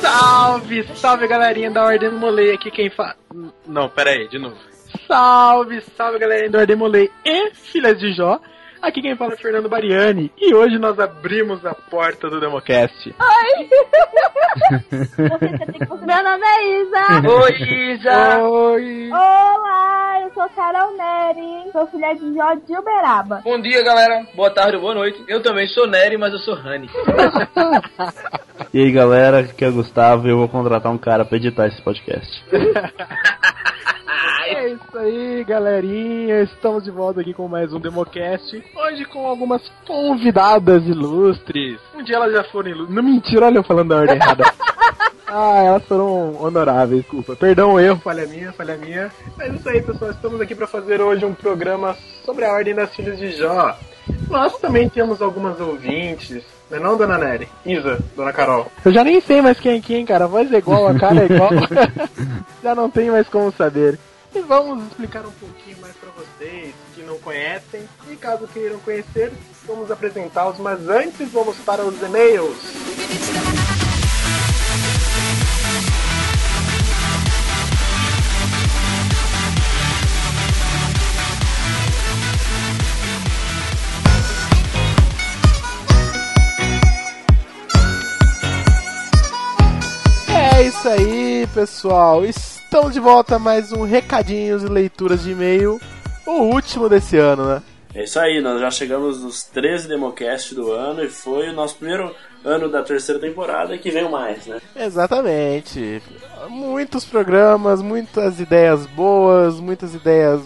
[0.00, 3.14] Salve, salve galerinha da Ordem Molei, aqui quem fala.
[3.66, 4.56] Não, pera aí, de novo.
[5.06, 8.40] Salve, salve galerinha da Ordem Molei e filhas de Jó.
[8.82, 13.14] Aqui quem fala é Fernando Bariani e hoje nós abrimos a porta do Democast.
[13.20, 13.68] Oi!
[16.06, 17.28] Meu nome é Isa!
[17.28, 17.52] Oi,
[17.92, 18.42] Isa!
[18.42, 19.10] Oi!
[19.12, 23.42] Olá, eu sou Carol Neri, sou filha de Jó de Uberaba.
[23.44, 24.26] Bom dia, galera.
[24.34, 25.22] Boa tarde, boa noite.
[25.28, 26.88] Eu também sou Nery, mas eu sou Rani.
[28.72, 31.66] E aí galera, aqui é o Gustavo e eu vou contratar um cara pra editar
[31.66, 32.44] esse podcast.
[34.52, 36.42] É isso aí, galerinha.
[36.42, 38.60] Estamos de volta aqui com mais um Democast.
[38.74, 41.78] Hoje com algumas convidadas ilustres.
[41.94, 42.96] Um dia elas já foram ilustres.
[42.96, 44.44] Não, mentira, olha eu falando da ordem errada.
[45.32, 47.36] Ah, elas foram honoráveis, desculpa.
[47.36, 49.12] Perdão o erro, falha minha, falha minha.
[49.38, 50.10] Mas é isso aí, pessoal.
[50.10, 53.78] Estamos aqui para fazer hoje um programa sobre a Ordem das Filhas de Jó.
[54.28, 56.42] Nós também temos algumas ouvintes.
[56.68, 57.48] Não é não, dona Nery?
[57.64, 58.72] Isa, dona Carol.
[58.84, 60.24] Eu já nem sei mais quem é quem, cara.
[60.24, 61.50] A voz é igual, a cara é igual.
[62.60, 64.00] já não tem mais como saber.
[64.32, 67.88] E vamos explicar um pouquinho mais para vocês que não conhecem.
[68.08, 69.32] E caso queiram conhecer,
[69.66, 70.58] vamos apresentá-los.
[70.58, 72.56] Mas antes, vamos para os e-mails.
[90.28, 92.22] É isso aí, pessoal.
[92.70, 95.80] Estamos de volta a mais um Recadinhos e Leituras de E-mail.
[96.24, 97.62] O último desse ano, né?
[97.92, 101.74] É isso aí, nós já chegamos nos 13 Democast do ano e foi o nosso
[101.74, 104.60] primeiro ano da terceira temporada que veio mais, né?
[104.76, 106.00] Exatamente.
[106.48, 110.40] Muitos programas, muitas ideias boas, muitas ideias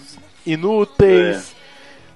[0.47, 1.54] inúteis,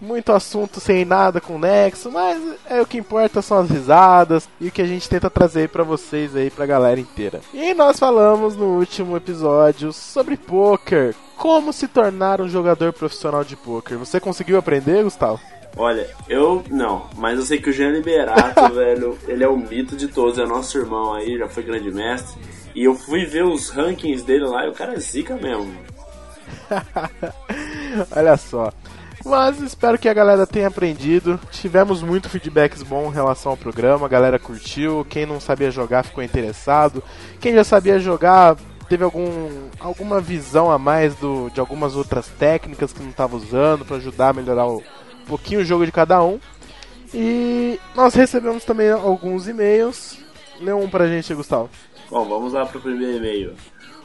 [0.00, 4.68] muito assunto sem nada com nexo, mas é o que importa são as risadas e
[4.68, 7.40] o que a gente tenta trazer pra vocês aí, pra galera inteira.
[7.52, 13.56] E nós falamos no último episódio sobre poker, como se tornar um jogador profissional de
[13.56, 13.98] poker.
[13.98, 15.40] Você conseguiu aprender, Gustavo?
[15.76, 19.96] Olha, eu não, mas eu sei que o Jean Liberato, velho, ele é o mito
[19.96, 22.40] de todos, é nosso irmão aí, já foi grande mestre.
[22.74, 25.72] E eu fui ver os rankings dele lá e o cara é zica mesmo.
[28.14, 28.72] Olha só.
[29.28, 31.38] Mas espero que a galera tenha aprendido.
[31.50, 35.06] Tivemos muito feedbacks bons em relação ao programa, a galera curtiu.
[35.08, 37.04] Quem não sabia jogar ficou interessado.
[37.38, 38.56] Quem já sabia jogar
[38.88, 43.84] teve algum, alguma visão a mais do, de algumas outras técnicas que não estava usando
[43.84, 44.82] para ajudar a melhorar um
[45.26, 46.40] pouquinho o jogo de cada um.
[47.12, 50.16] E nós recebemos também alguns e-mails.
[50.58, 51.68] Lê um pra gente, Gustavo.
[52.10, 53.54] Bom, vamos lá pro primeiro e-mail.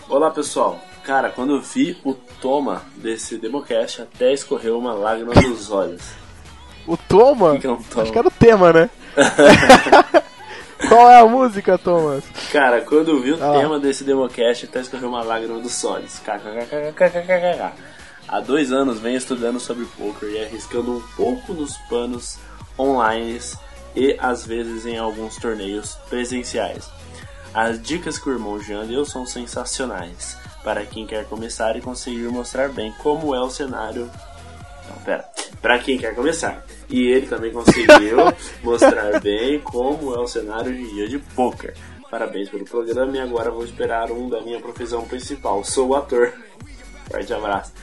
[0.09, 5.71] Olá pessoal, cara, quando eu vi o toma desse Democast, até escorreu uma lágrima dos
[5.71, 6.01] olhos.
[6.85, 7.57] O Toma?
[7.57, 8.03] Que é um toma?
[8.03, 8.89] Acho que era o tema, né?
[10.89, 12.23] Qual é a música, Thomas?
[12.51, 13.57] Cara, quando eu vi o Ah.
[13.59, 16.19] tema desse Democast, até escorreu uma lágrima dos olhos.
[18.27, 22.37] Há dois anos venho estudando sobre poker e arriscando um pouco nos panos
[22.77, 23.39] online
[23.95, 26.89] e às vezes em alguns torneios presenciais.
[27.53, 32.29] As dicas que o irmão Jean deu são sensacionais para quem quer começar e conseguir
[32.29, 34.09] mostrar bem como é o cenário.
[34.89, 35.25] Não, pera.
[35.61, 36.65] Para quem quer começar.
[36.89, 38.17] E ele também conseguiu
[38.63, 41.73] mostrar bem como é o cenário de dia de poker.
[42.09, 45.63] Parabéns pelo programa e agora vou esperar um da minha profissão principal.
[45.63, 46.33] Sou o ator.
[47.09, 47.73] Forte abraço.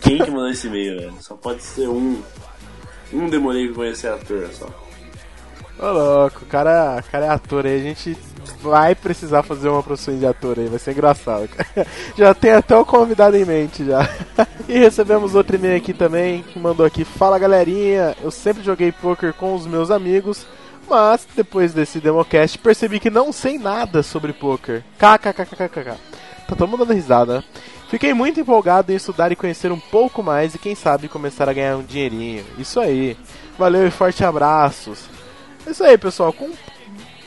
[0.00, 1.14] Quem que mandou esse e-mail, velho?
[1.20, 2.22] Só pode ser um.
[3.12, 4.83] Um demorei que conhecer ator só.
[5.78, 8.16] Ô louco, o cara, o cara é ator aí, a gente
[8.62, 11.48] vai precisar fazer uma profissão de ator aí, vai ser engraçado.
[12.16, 14.08] Já tem até o convidado em mente já.
[14.66, 19.34] E recebemos outro e-mail aqui também, que mandou aqui, fala galerinha, eu sempre joguei poker
[19.34, 20.46] com os meus amigos,
[20.88, 24.82] mas depois desse democast percebi que não sei nada sobre poker.
[24.96, 25.98] KKKKKK.
[26.46, 27.44] Tá todo mundo dando risada?
[27.90, 31.52] Fiquei muito empolgado em estudar e conhecer um pouco mais e quem sabe começar a
[31.52, 32.44] ganhar um dinheirinho.
[32.58, 33.16] Isso aí.
[33.58, 35.13] Valeu e forte abraços.
[35.66, 36.32] É isso aí, pessoal.
[36.32, 36.54] Com um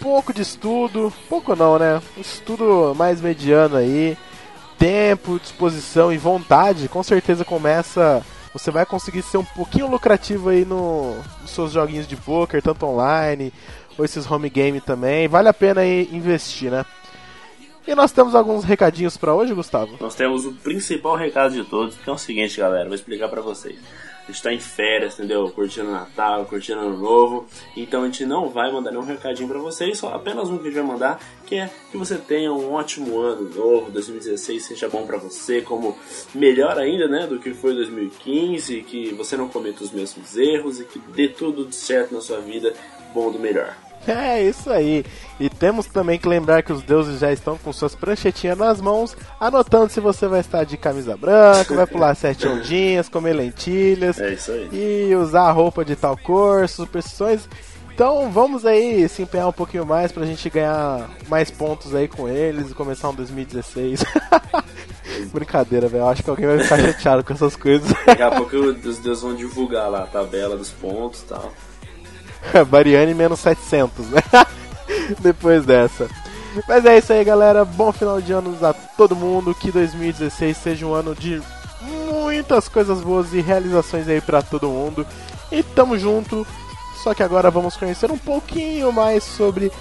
[0.01, 2.01] pouco de estudo, pouco não, né?
[2.18, 4.18] Um estudo mais mediano aí,
[4.78, 8.24] tempo, disposição e vontade, com certeza começa.
[8.54, 12.86] Você vai conseguir ser um pouquinho lucrativo aí no, nos seus joguinhos de poker, tanto
[12.86, 13.54] online
[13.98, 15.28] ou esses home game também.
[15.28, 16.86] Vale a pena aí investir, né?
[17.88, 19.95] E nós temos alguns recadinhos pra hoje, Gustavo.
[20.00, 23.42] Nós temos o principal recado de todos, que é o seguinte, galera, vou explicar pra
[23.42, 23.78] vocês.
[24.27, 25.50] A gente tá em férias, entendeu?
[25.50, 27.47] Curtindo Natal, curtindo Ano Novo.
[27.77, 30.71] Então a gente não vai mandar nenhum recadinho pra vocês, só apenas um que a
[30.71, 35.07] gente vai mandar, que é que você tenha um ótimo ano novo, 2016 seja bom
[35.07, 35.97] pra você, como
[36.35, 40.83] melhor ainda, né, do que foi 2015, que você não cometa os mesmos erros e
[40.83, 42.74] que dê tudo certo na sua vida,
[43.13, 43.87] bom do melhor.
[44.18, 45.04] É isso aí.
[45.39, 49.15] E temos também que lembrar que os deuses já estão com suas pranchetinhas nas mãos,
[49.39, 54.33] anotando se você vai estar de camisa branca, vai pular sete ondinhas, comer lentilhas É
[54.33, 54.69] isso aí.
[54.71, 57.48] e usar roupa de tal cor, superstições.
[57.94, 62.30] Então vamos aí se empenhar um pouquinho mais pra gente ganhar mais pontos aí com
[62.30, 64.03] eles e começar um 2016.
[65.33, 66.06] Brincadeira, velho.
[66.07, 67.92] Acho que alguém vai ficar chateado com essas coisas.
[68.06, 71.51] Daqui a pouco os deuses vão divulgar lá a tabela dos pontos e tal.
[72.68, 74.22] Bariane menos 700, né?
[75.19, 76.07] Depois dessa.
[76.68, 77.63] Mas é isso aí, galera.
[77.66, 79.54] Bom final de ano a todo mundo.
[79.54, 81.42] Que 2016 seja um ano de
[81.81, 85.06] muitas coisas boas e realizações aí pra todo mundo.
[85.51, 86.45] E tamo junto.
[87.04, 89.72] Só que agora vamos conhecer um pouquinho mais sobre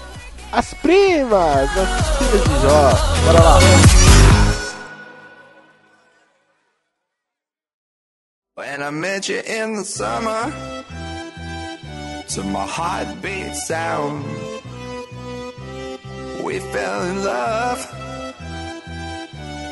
[0.51, 2.91] as primas, as filhas de Jó.
[3.25, 3.59] Bora lá.
[8.55, 10.51] When I met you in the summer,
[12.29, 14.23] to my heartbeat sound,
[16.43, 17.79] we fell in love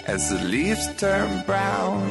[0.07, 2.02] as the leaves turn brown.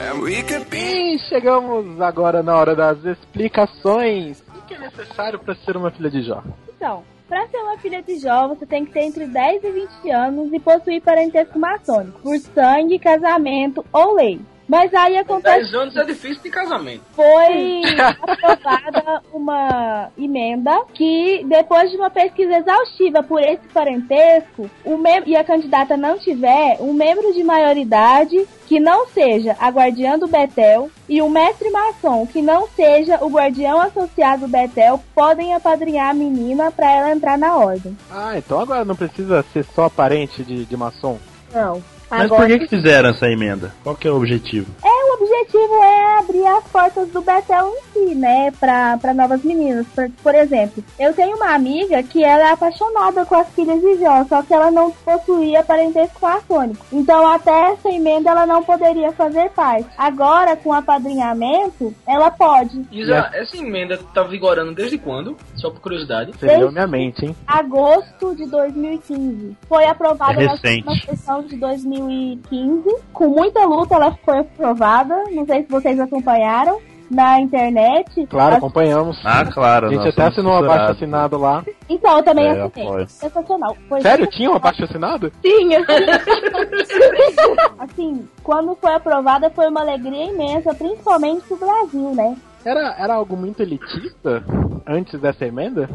[0.00, 4.42] And we could be E chegamos agora na hora das explicações.
[4.56, 6.42] O que é necessário para ser uma filha de Jó?
[6.76, 10.10] Então, pra ser uma filha de Jó, você tem que ter entre 10 e 20
[10.10, 14.40] anos e possuir parentesco maçônico, por sangue, casamento ou lei.
[14.68, 17.02] Mas aí acontece 10 anos é difícil de casamento.
[17.14, 17.82] foi
[18.22, 25.36] aprovada uma emenda que, depois de uma pesquisa exaustiva por esse parentesco, o mem- e
[25.36, 30.90] a candidata não tiver um membro de maioridade que não seja a guardiã do Betel
[31.08, 36.14] e um mestre maçom que não seja o guardião associado do Betel podem apadrinhar a
[36.14, 37.96] menina para ela entrar na ordem.
[38.10, 41.18] Ah, então agora não precisa ser só parente de, de maçom.
[41.52, 41.82] Não.
[42.12, 43.72] Mas Agora- por que, que fizeram essa emenda?
[43.82, 44.66] Qual que é o objetivo?
[44.82, 48.50] O objetivo é abrir as portas do Betel em si, né?
[48.58, 49.86] Pra, pra novas meninas.
[49.88, 53.98] Por, por exemplo, eu tenho uma amiga que ela é apaixonada com as filhas de
[53.98, 56.84] Jó, só que ela não possuía parentesco maçônico.
[56.92, 59.88] Então, até essa emenda, ela não poderia fazer parte.
[59.96, 62.82] Agora, com apadrinhamento, ela pode.
[62.90, 65.36] Isa, essa emenda tá vigorando desde quando?
[65.56, 66.32] Só por curiosidade.
[66.40, 67.36] Leu minha mente, hein?
[67.46, 69.56] Agosto de 2015.
[69.68, 72.96] Foi aprovada É na sessão de 2015.
[73.12, 75.11] Com muita luta, ela foi aprovada.
[75.32, 76.78] Não sei se vocês acompanharam
[77.10, 78.26] na internet.
[78.26, 79.20] Claro, As- acompanhamos.
[79.24, 79.88] Ah, claro.
[79.88, 81.62] a gente até assinou um abaixo assinado lá.
[81.88, 82.86] Então, eu também É, assinei.
[82.88, 83.06] apoio.
[83.08, 83.76] Sensacional.
[83.86, 84.26] Foi Sério?
[84.28, 85.30] Tinha um abaixo assinado?
[85.42, 85.78] Tinha.
[87.78, 92.34] assim, quando foi aprovada foi uma alegria imensa, principalmente pro Brasil, né?
[92.64, 94.42] Era, era algo muito elitista
[94.86, 95.88] antes dessa emenda?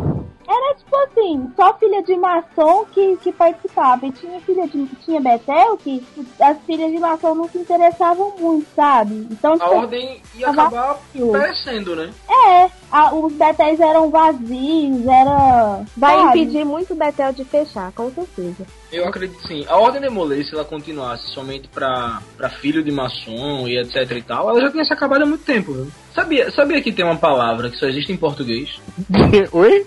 [0.47, 4.05] Era tipo assim, só filha de maçom que, que participava.
[4.05, 4.85] E tinha filha de.
[5.03, 6.05] Tinha Betel que
[6.39, 9.27] as filhas de maçom não se interessavam muito, sabe?
[9.29, 11.31] Então, A tipo, ordem ia acabar vazio.
[11.33, 12.13] perecendo, né?
[12.29, 15.81] é, a- os Betéis eram vazios, era.
[15.95, 16.39] Vai sabe?
[16.41, 18.65] impedir muito o Betel de fechar, com certeza.
[18.91, 19.65] Eu acredito sim.
[19.67, 24.09] A Ordem de Molay, se ela continuasse somente pra, pra filho de maçom e etc
[24.11, 25.87] e tal, ela já tinha se acabado há muito tempo, viu?
[26.15, 28.79] Sabia, sabia que tem uma palavra que só existe em português?
[29.51, 29.85] Oi?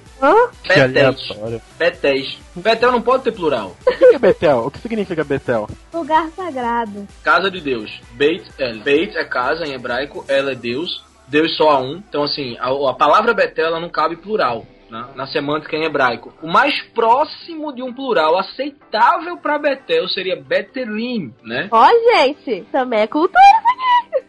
[0.62, 1.62] Que Betéis.
[1.78, 2.38] Betéis.
[2.54, 3.74] Betel não pode ter plural.
[3.86, 4.66] O que é Betel?
[4.66, 5.68] O que significa Betel?
[5.92, 7.08] Lugar sagrado.
[7.22, 8.00] Casa de Deus.
[8.12, 8.80] Beit El.
[8.80, 11.02] Beit é casa em hebraico, El é Deus.
[11.30, 12.02] Deus só há um.
[12.08, 14.66] Então, assim, a, a palavra Betel ela não cabe plural.
[14.90, 15.06] né?
[15.14, 16.34] Na semântica em hebraico.
[16.42, 21.68] O mais próximo de um plural aceitável para Betel seria Betelim, né?
[21.70, 23.40] Ó, gente, também é cultura.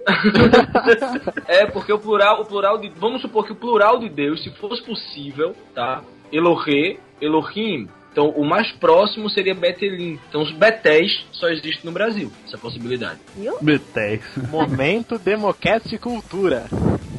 [1.47, 2.89] É, porque o plural, o plural de.
[2.89, 6.01] Vamos supor que o plural de Deus, se fosse possível, tá?
[6.31, 7.87] Elohê, Elohim.
[8.11, 10.19] Então o mais próximo seria Betelim.
[10.27, 13.19] Então os Betéis só existem no Brasil, essa possibilidade.
[13.61, 14.25] Betex.
[14.49, 16.65] Momento Democast Cultura.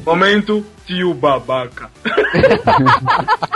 [0.05, 1.89] Momento, tio babaca.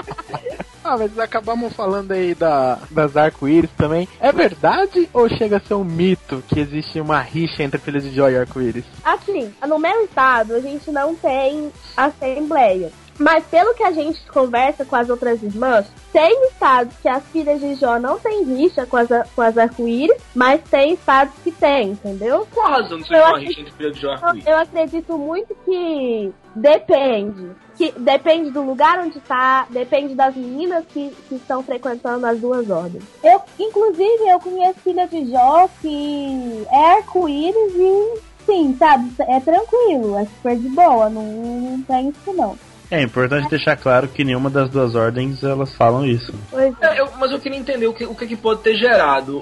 [0.88, 4.08] Ah, mas acabamos falando aí da, das arco-íris também.
[4.22, 8.16] É verdade ou chega a ser um mito que existe uma rixa entre filhos de
[8.16, 8.86] Jó e arco-íris?
[9.04, 12.90] Assim, no meu estado, a gente não tem assembleia.
[13.18, 17.60] Mas pelo que a gente conversa com as outras irmãs, tem estados que as filhas
[17.60, 21.92] de Jó não têm rixa com as, com as arco-íris, mas tem estados que tem,
[21.92, 22.48] entendeu?
[22.54, 24.48] Qual a razão de ser uma rixa entre filho de Jó e Eu, arco-íris?
[24.48, 27.52] eu acredito muito que depende.
[27.76, 32.70] Que depende do lugar onde tá, depende das meninas que, que estão frequentando as duas
[32.70, 33.04] ordens.
[33.24, 39.12] Eu, inclusive, eu conheço filha de Jó que é arco-íris e sim, sabe?
[39.20, 42.58] É tranquilo, é super de boa, não, não tem isso não.
[42.90, 46.34] É importante deixar claro que nenhuma das duas ordens elas falam isso.
[46.54, 46.72] É.
[46.82, 49.42] É, eu- mas eu queria entender o que, o que, que pode ter gerado um-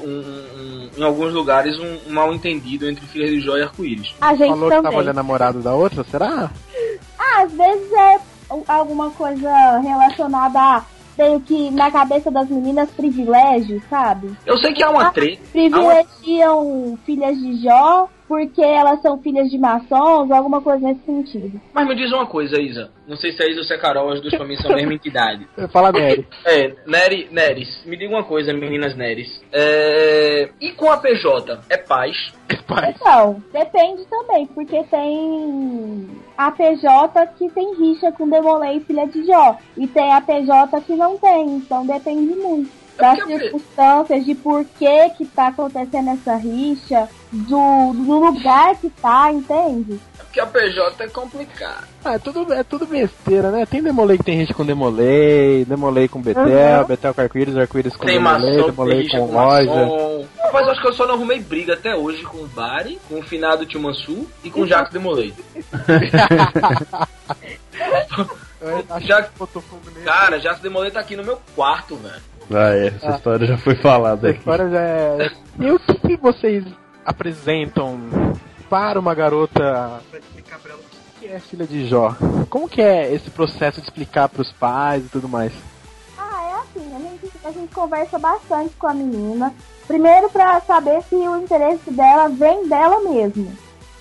[0.58, 4.16] um- em alguns lugares um, um mal entendido entre filhas de Jó e arco-íris.
[4.20, 4.84] A gente Falou que também.
[4.92, 6.50] tava olhando namorado da outra, será?
[7.20, 8.20] Ah, às vezes é
[8.68, 10.84] alguma coisa relacionada a
[11.18, 14.36] meio que na cabeça das meninas privilégios, sabe?
[14.46, 15.40] Eu sei que há uma treta.
[15.54, 21.06] há uma- Privilegiam filhas de Jó porque elas são filhas de maçons, alguma coisa nesse
[21.06, 21.62] sentido.
[21.74, 22.92] Mas me diz uma coisa, Isa.
[23.08, 24.76] Não sei se é Isa ou se é Carol, as duas pra mim são a
[24.76, 25.48] mesma entidade.
[25.72, 26.28] Fala Nery.
[26.46, 29.44] É, Nery, Neres, me diga uma coisa, meninas Neres.
[29.52, 30.50] É...
[30.60, 31.60] E com a PJ?
[31.70, 32.34] É paz?
[32.68, 32.96] Pai.
[32.96, 39.26] Então, depende também, porque tem a PJ que tem rixa com Demolei e Filha de
[39.26, 39.58] Jó.
[39.78, 42.85] E tem a PJ que não tem, então depende muito.
[42.98, 48.90] Das porque- circunstâncias, de por que que tá acontecendo essa rixa, do, do lugar que
[48.90, 50.00] tá, entende?
[50.20, 51.88] É porque a PJ é complicado.
[52.04, 53.66] Ah, é tudo, é tudo besteira, né?
[53.66, 58.06] Tem Demolei que tem gente com Demolei, Demolei com Betel, Betel com Arco-Íris, Arco-Íris com
[58.06, 59.66] Tem Demolei, maçom, Demolei com com loja.
[59.76, 60.26] maçom.
[60.44, 63.20] Rapaz, eu acho que eu só não arrumei briga até hoje com o Bari, com
[63.20, 65.34] o finado Tio Mansu e com o Jacques Demolei.
[68.62, 70.06] Eu nele.
[70.06, 72.22] Cara, Jacques Demolei tá aqui no meu quarto, velho.
[72.52, 74.40] Ah, é, essa história já foi falada A aqui.
[74.40, 75.32] história já é.
[75.60, 76.64] E o que, que vocês
[77.06, 78.00] apresentam
[78.70, 82.16] para uma garota pra explicar pra ela o que é filha de Jó?
[82.50, 85.52] Como que é esse processo de explicar pros pais e tudo mais?
[86.18, 89.54] Ah, é assim, a gente, a gente conversa bastante com a menina.
[89.88, 93.52] Primeiro pra saber se o interesse dela vem dela mesmo.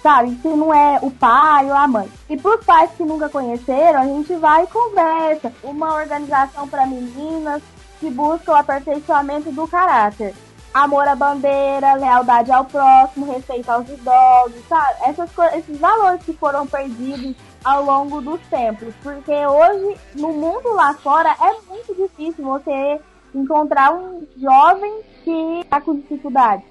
[0.03, 0.37] Sabe?
[0.43, 2.07] Se não é o pai ou a mãe.
[2.29, 5.51] E pros pais que nunca conheceram, a gente vai e conversa.
[5.63, 7.63] Uma organização para meninas
[8.05, 10.35] que busca o aperfeiçoamento do caráter.
[10.75, 14.95] Amor à bandeira, lealdade ao próximo, respeito aos idosos, sabe?
[15.07, 17.35] Essas, esses valores que foram perdidos
[17.65, 18.93] ao longo dos tempos.
[19.03, 23.01] Porque hoje, no mundo lá fora, é muito difícil você
[23.35, 26.63] encontrar um jovem que está com dificuldade.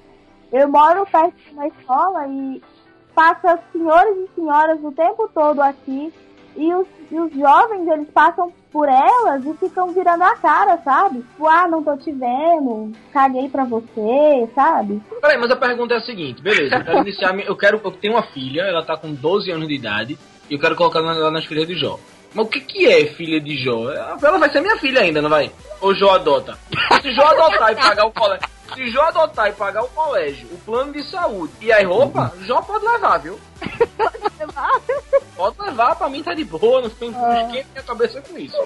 [0.51, 2.61] Eu moro perto de uma escola e
[3.15, 6.13] passa senhores e senhoras o tempo todo aqui
[6.55, 11.19] e os, e os jovens, eles passam por elas e ficam virando a cara, sabe?
[11.19, 15.01] Tipo, ah, não tô te vendo, caguei pra você, sabe?
[15.21, 18.13] Peraí, mas a pergunta é a seguinte, beleza, eu quero iniciar, eu quero, eu tenho
[18.13, 20.17] uma filha, ela tá com 12 anos de idade,
[20.49, 21.99] e eu quero colocar ela nas filhas de Jó.
[22.33, 23.91] Mas o que que é filha de Jó?
[23.91, 25.51] Ela vai ser minha filha ainda, não vai?
[25.79, 26.57] Ou Jó adota?
[27.01, 30.57] Se Jó adotar e pagar o colégio, se Jó adotar e pagar o colégio, o
[30.59, 33.39] plano de saúde e as roupas, Jó pode levar, viu?
[35.35, 38.57] Pode levar, pra mim tá de boa, não, tem- não esquenta minha cabeça com isso.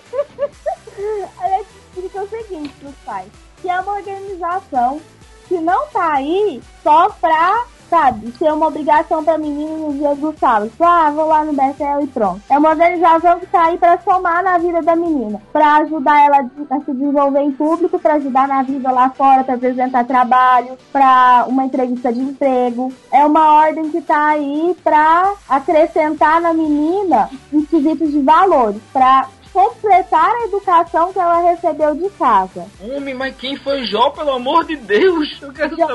[1.40, 3.28] Aí a gente explica o seguinte pros pais,
[3.62, 5.02] que é uma organização
[5.48, 10.34] que não tá aí só pra, sabe, ser uma obrigação pra menina no dia do
[10.38, 10.70] sábado.
[10.70, 12.42] Tipo, ah, vou lá no Betel e pronto.
[12.50, 16.50] É uma organização que tá aí pra somar na vida da menina, pra ajudar ela
[16.70, 21.46] a se desenvolver em público, pra ajudar na vida lá fora, pra apresentar trabalho, pra
[21.48, 22.92] uma entrevista de emprego.
[23.12, 29.28] É uma ordem que tá aí pra acrescentar na menina em quesitos de valores, pra
[29.58, 32.68] completar a educação que ela recebeu de casa.
[32.80, 35.36] Homem, mas quem foi Jó, pelo amor de Deus?
[35.42, 35.94] Eu quero saber.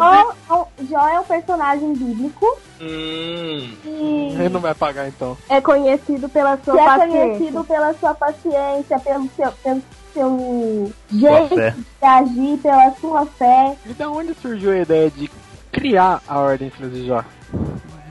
[0.48, 2.44] Jó, Jó é um personagem bíblico
[2.80, 5.38] Hum, e Ele não vai pagar então.
[5.48, 7.20] É conhecido pela que sua é paciência.
[7.20, 13.76] conhecido pela sua paciência, pelo seu, pelo seu jeito de agir, pela sua fé.
[13.86, 15.30] E da onde surgiu a ideia de
[15.70, 17.24] criar a Ordem Filhas de Jó?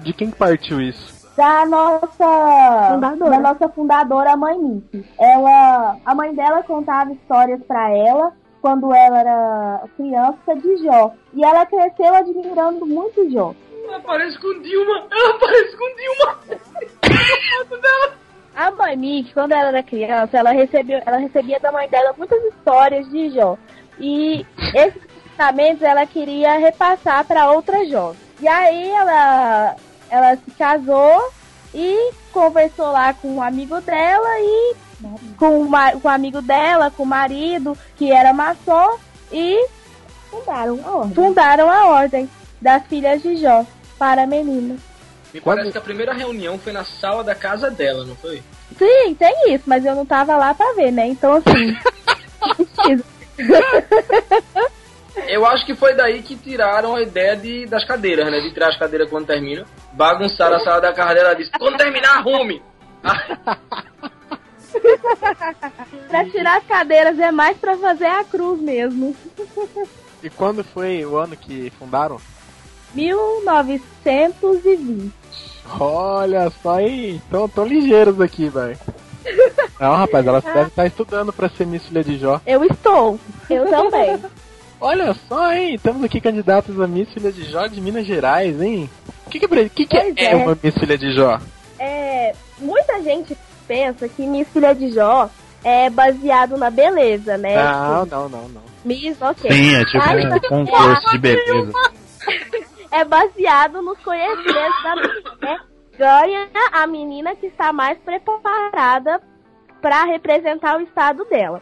[0.03, 1.20] De quem que partiu isso?
[1.41, 3.31] Da nossa Fundadora.
[3.31, 5.03] da nossa fundadora, a mãe Nick.
[5.17, 8.31] Ela, a mãe dela contava histórias pra ela
[8.61, 11.11] quando ela era criança de Jó.
[11.33, 13.55] E ela cresceu admirando muito Jó.
[13.87, 15.07] ela parece com Dilma.
[15.09, 16.37] Ela parece com Dilma.
[18.55, 22.43] A mãe Mick, quando ela era criança, ela recebeu, ela recebia da mãe dela muitas
[22.53, 23.57] histórias de Jó.
[23.99, 24.45] E
[24.75, 28.13] esses ensinamentos ela queria repassar para outras Jó.
[28.39, 29.75] E aí ela,
[30.11, 31.31] ela se casou
[31.73, 34.75] e conversou lá com um amigo dela e
[35.37, 38.97] com, o ma- com o amigo dela, com o marido, que era maçom,
[39.31, 39.57] e
[40.29, 41.13] Fundaram a ordem.
[41.15, 42.29] fundaram a ordem
[42.61, 43.65] das filhas de Jó
[43.97, 44.79] para meninas.
[45.33, 48.43] Me Quando- parece que a primeira reunião foi na sala da casa dela, não foi?
[48.77, 51.07] Sim, tem isso, mas eu não tava lá pra ver, né?
[51.07, 51.77] Então assim.
[55.27, 58.39] Eu acho que foi daí que tiraram a ideia de, das cadeiras, né?
[58.39, 59.65] De tirar as cadeiras quando termina.
[59.93, 62.61] Bagunçaram a sala da casa dela e disse: quando terminar, arrume!
[66.07, 69.15] pra tirar as cadeiras é mais pra fazer a cruz mesmo.
[70.23, 72.21] E quando foi o ano que fundaram?
[72.93, 75.11] 1920.
[75.79, 78.77] Olha só aí, então tão ligeiros aqui, velho.
[79.79, 82.39] Não, rapaz, ela deve estar estudando pra ser Miss Filha de Jó.
[82.45, 83.19] Eu estou.
[83.49, 84.19] Eu também.
[84.81, 85.75] Olha só, hein?
[85.75, 88.89] Estamos aqui candidatos a Miss Filha de Jó de Minas Gerais, hein?
[89.27, 90.35] O que, que, é- que, que é, é.
[90.35, 91.39] uma Miss Filha de Jó?
[91.77, 95.29] É, muita gente pensa que Miss Filha de Jó
[95.63, 97.55] é baseado na beleza, né?
[97.63, 98.61] Não, não, não, não.
[98.83, 99.51] Miss, ok.
[99.51, 101.71] Sim, é tipo Mas- um concurso de beleza.
[102.91, 105.31] é baseado nos conhecimentos da menina.
[105.41, 105.59] né?
[105.97, 109.21] Ganha a menina que está mais preparada
[109.79, 111.61] para representar o estado dela.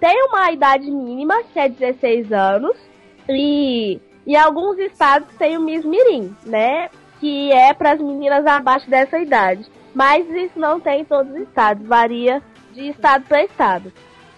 [0.00, 2.76] Tem uma idade mínima, que é 16 anos,
[3.28, 6.88] e em alguns estados tem o Miss Mirim, né?
[7.20, 9.66] Que é para as meninas abaixo dessa idade.
[9.94, 13.92] Mas isso não tem em todos os estados, varia de estado para estado.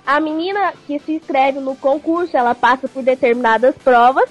[0.06, 4.30] A menina que se inscreve no concurso, ela passa por determinadas provas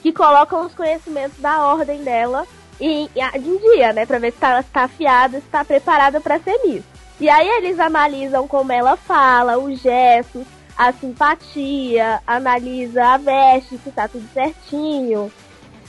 [0.00, 2.46] que colocam os conhecimentos da ordem dela
[2.80, 4.06] em, em dia, né?
[4.06, 6.84] Pra ver se ela está afiada, se está preparada para ser Miss.
[7.20, 10.46] E aí eles analisam como ela fala, os gestos,
[10.78, 15.28] a simpatia, analisa a veste, se tá tudo certinho,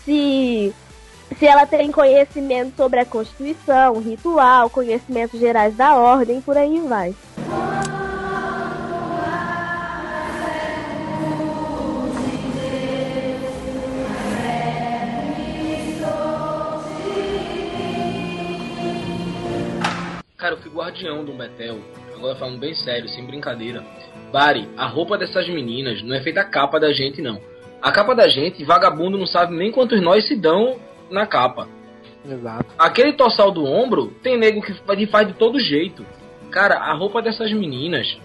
[0.03, 0.73] se,
[1.37, 7.13] se ela tem conhecimento sobre a Constituição, ritual, conhecimentos gerais da ordem, por aí vai.
[20.35, 21.79] Cara, eu fui guardião do Betel.
[22.19, 23.83] Agora falando bem sério, sem brincadeira.
[24.31, 27.39] Bari, a roupa dessas meninas não é feita a capa da gente, não.
[27.81, 30.77] A capa da gente, vagabundo não sabe nem quantos nós se dão
[31.09, 31.67] na capa.
[32.29, 32.65] Exato.
[32.77, 36.05] Aquele tossal do ombro, tem nego que fa- que faz de todo jeito.
[36.51, 38.19] Cara, a roupa dessas meninas,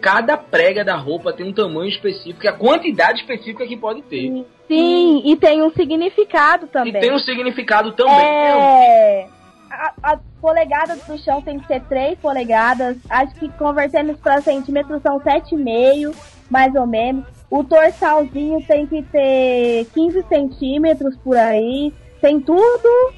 [0.00, 4.44] cada prega da roupa tem um tamanho específico e a quantidade específica que pode ter.
[4.66, 6.92] Sim, e tem um significado E também.
[7.00, 8.14] tem um significado também.
[8.26, 9.28] É.
[9.74, 12.96] A, a polegada do chão tem que ser 3 polegadas.
[13.10, 16.14] Acho que convertendo para centímetros são 7,5,
[16.48, 17.24] mais ou menos.
[17.50, 21.92] O torsalzinho tem que ter 15 centímetros por aí.
[22.20, 23.12] Tem tudo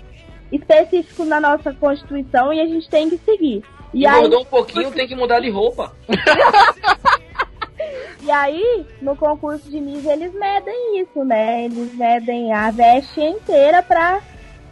[0.51, 3.63] específico na nossa Constituição e a gente tem que seguir.
[3.93, 5.93] E aí, Engordou um pouquinho, tem que mudar de roupa.
[8.23, 11.65] e aí, no concurso de Miss, eles medem isso, né?
[11.65, 14.21] Eles medem a veste inteira pra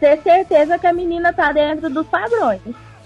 [0.05, 2.61] ter certeza que a menina tá dentro dos padrões.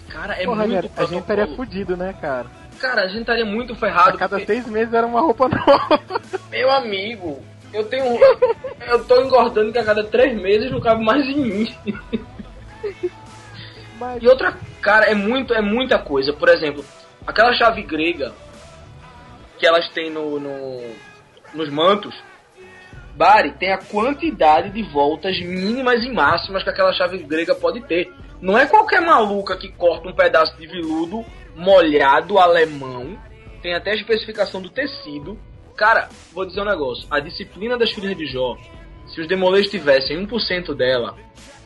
[0.09, 2.47] Cara, é Porra, muito velho, a gente estaria fudido, né, cara?
[2.79, 4.17] Cara, a gente estaria muito A ferrado.
[4.17, 6.01] cada porque- seis meses era uma roupa nova.
[6.49, 7.41] Meu amigo,
[7.73, 8.19] eu tenho.
[8.87, 11.75] eu tô engordando que a cada três meses não cabe mais em mim.
[13.99, 16.33] Mas, E outra, cara, é muito, é muita coisa.
[16.33, 16.83] Por exemplo,
[17.27, 18.33] aquela chave grega
[19.57, 20.81] que elas têm no, no
[21.53, 22.15] nos mantos.
[23.19, 28.09] Bari tem a quantidade de voltas mínimas e máximas que aquela chave grega pode ter.
[28.41, 33.17] Não é qualquer maluca que corta um pedaço de veludo molhado alemão.
[33.61, 35.37] Tem até a especificação do tecido.
[35.75, 37.05] Cara, vou dizer um negócio.
[37.11, 38.55] A disciplina das filhas de Jó,
[39.13, 41.13] se os demolês tivessem 1% dela,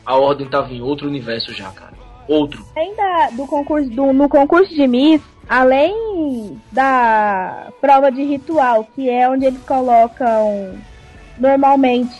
[0.04, 1.94] a ordem tava em outro universo já, cara.
[2.26, 2.66] Outro.
[2.74, 2.96] Além
[3.36, 9.44] do concurso, do- no concurso de Miss, além da prova de ritual, que é onde
[9.46, 10.74] eles colocam
[11.38, 12.14] normalmente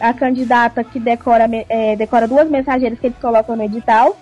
[0.00, 4.16] a candidata que decora, é, decora duas mensageiras que eles colocam no edital.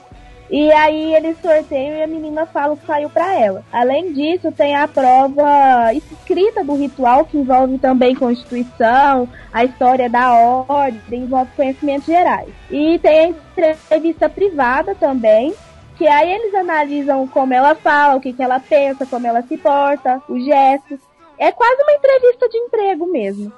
[0.51, 3.65] E aí eles sorteiam e a menina fala o que saiu pra ela.
[3.73, 10.35] Além disso, tem a prova escrita do ritual, que envolve também Constituição, a história da
[10.35, 12.51] ordem, envolve conhecimentos gerais.
[12.71, 15.55] E tem a entrevista privada também,
[15.97, 19.57] que aí eles analisam como ela fala, o que, que ela pensa, como ela se
[19.57, 20.99] porta, os gestos.
[21.39, 23.51] É quase uma entrevista de emprego mesmo.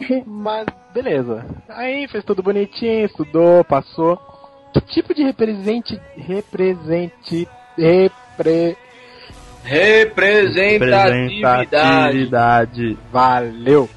[0.26, 1.44] mas beleza.
[1.68, 4.18] Aí fez tudo bonitinho, estudou, passou.
[4.72, 6.00] Que tipo de represente.
[6.16, 7.48] Represente.
[7.76, 8.76] Repre.
[9.62, 11.40] Representatividade.
[11.40, 12.98] Representatividade.
[13.12, 13.88] Valeu!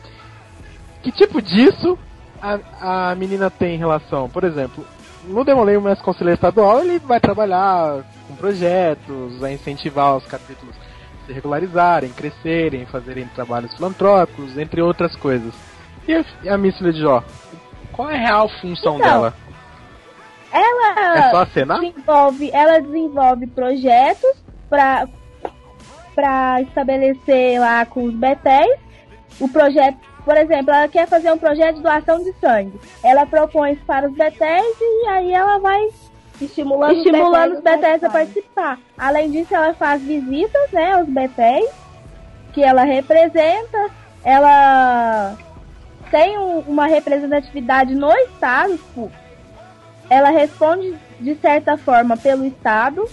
[1.02, 1.98] Que tipo disso
[2.42, 4.30] a, a menina tem em relação?
[4.30, 4.86] Por exemplo,
[5.26, 10.76] no Demolei, o mestre conselheiro estadual, ele vai trabalhar com projetos, vai incentivar os capítulos
[10.76, 15.54] a se regularizarem, crescerem, fazerem trabalhos filantrópicos, entre outras coisas.
[16.08, 17.24] E a, e a Miss de Jó?
[17.92, 19.34] Qual é a real função Então, dela?
[20.52, 21.80] Ela É só acenar?
[21.80, 24.32] desenvolve, ela desenvolve projetos
[24.70, 25.08] para
[26.14, 28.78] para estabelecer lá com os betéis
[29.40, 32.78] o projeto, por exemplo, ela quer fazer um projeto de doação de sangue.
[33.02, 35.88] Ela propõe isso para os betéis e aí ela vai
[36.40, 38.78] Estimulando, estimulando os betéis a participar.
[38.78, 38.80] participar.
[38.98, 41.70] Além disso, ela faz visitas, né, aos betéis
[42.54, 43.90] que ela representa.
[44.24, 45.36] Ela
[46.12, 49.12] tem um- uma representatividade no estado, tipo,
[50.10, 53.08] ela responde de certa forma pelo estado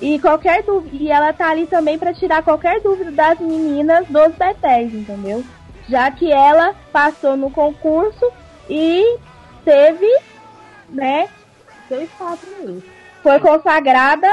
[0.00, 4.34] e qualquer dúvida e ela tá ali também para tirar qualquer dúvida das meninas dos
[4.34, 5.44] betéis, entendeu?
[5.88, 8.30] Já que ela passou no concurso
[8.68, 9.16] e
[9.64, 10.08] teve,
[10.88, 11.28] né,
[11.88, 12.82] Seu espaço mesmo.
[13.22, 14.28] foi consagrada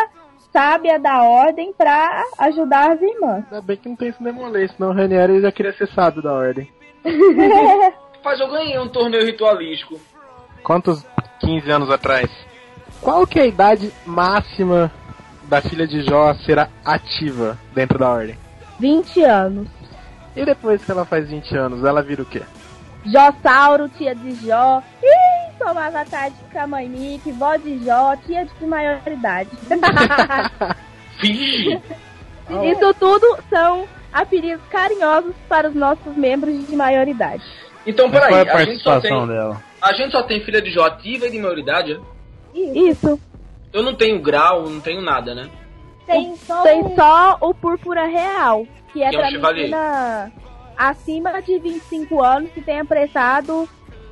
[0.52, 3.44] sábia da ordem pra ajudar as irmãs.
[3.52, 6.34] Ainda bem que não tem esse demolei, senão o Ranieri já queria ser sábio da
[6.34, 6.70] ordem.
[8.24, 10.00] Mas eu ganhei um torneio ritualístico.
[10.64, 11.06] Quantos
[11.40, 12.30] 15 anos atrás?
[13.02, 14.92] Qual que é a idade máxima
[15.44, 18.38] da filha de Jó ser ativa dentro da ordem?
[18.80, 19.68] 20 anos.
[20.36, 22.42] E depois que ela faz 20 anos, ela vira o quê?
[23.06, 24.82] Jossauro, tia de Jó.
[25.04, 29.52] Ih, tomava tarde com a mãe Mickey, vó de Jó, tia de maioridade.
[31.22, 37.44] Isso tudo são apelidos carinhosos para os nossos membros de maioridade.
[37.86, 39.62] Então, Mas qual é peraí, a a gente, só tem, participação dela?
[39.82, 41.94] a gente só tem filha de Jó ativa e de maioridade?
[41.94, 42.58] é?
[42.60, 43.20] Isso.
[43.74, 45.50] Eu não tenho grau, não tenho nada, né?
[46.08, 50.32] Tem só, tem só o púrpura real, que é Que é pra menina
[50.78, 53.68] acima de 25 anos que tenha prestado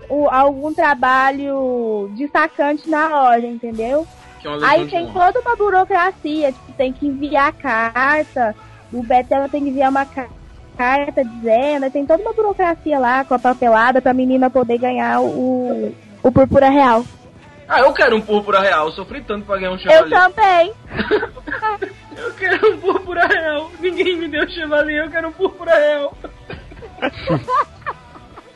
[0.09, 4.05] o- algum trabalho destacante na ordem, entendeu?
[4.41, 8.53] Que é Aí tem toda uma burocracia, tipo, tem que enviar carta,
[8.93, 10.27] o Betel tem que enviar uma ca-
[10.77, 15.93] carta dizendo, tem toda uma burocracia lá com a papelada pra menina poder ganhar o,
[16.21, 17.05] o púrpura real.
[17.67, 18.87] Ah, eu quero um púrpura real.
[18.87, 20.19] Eu sofri tanto pra ganhar um Eu chevalier.
[20.19, 20.73] também.
[22.15, 23.71] Eu quero um púrpura real.
[23.79, 26.15] Ninguém me deu chevalier, eu quero um púrpura real.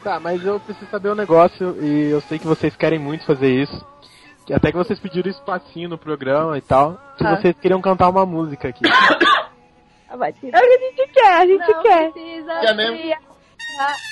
[0.04, 3.50] Tá, mas eu preciso saber um negócio e eu sei que vocês querem muito fazer
[3.52, 3.86] isso.
[4.54, 6.98] Até que vocês pediram espacinho no programa e tal.
[7.18, 7.36] Que Ah.
[7.36, 8.84] vocês queriam cantar uma música aqui.
[10.10, 12.12] É o que a gente quer, a gente Não quer.
[12.12, 12.98] precisa Já mesmo?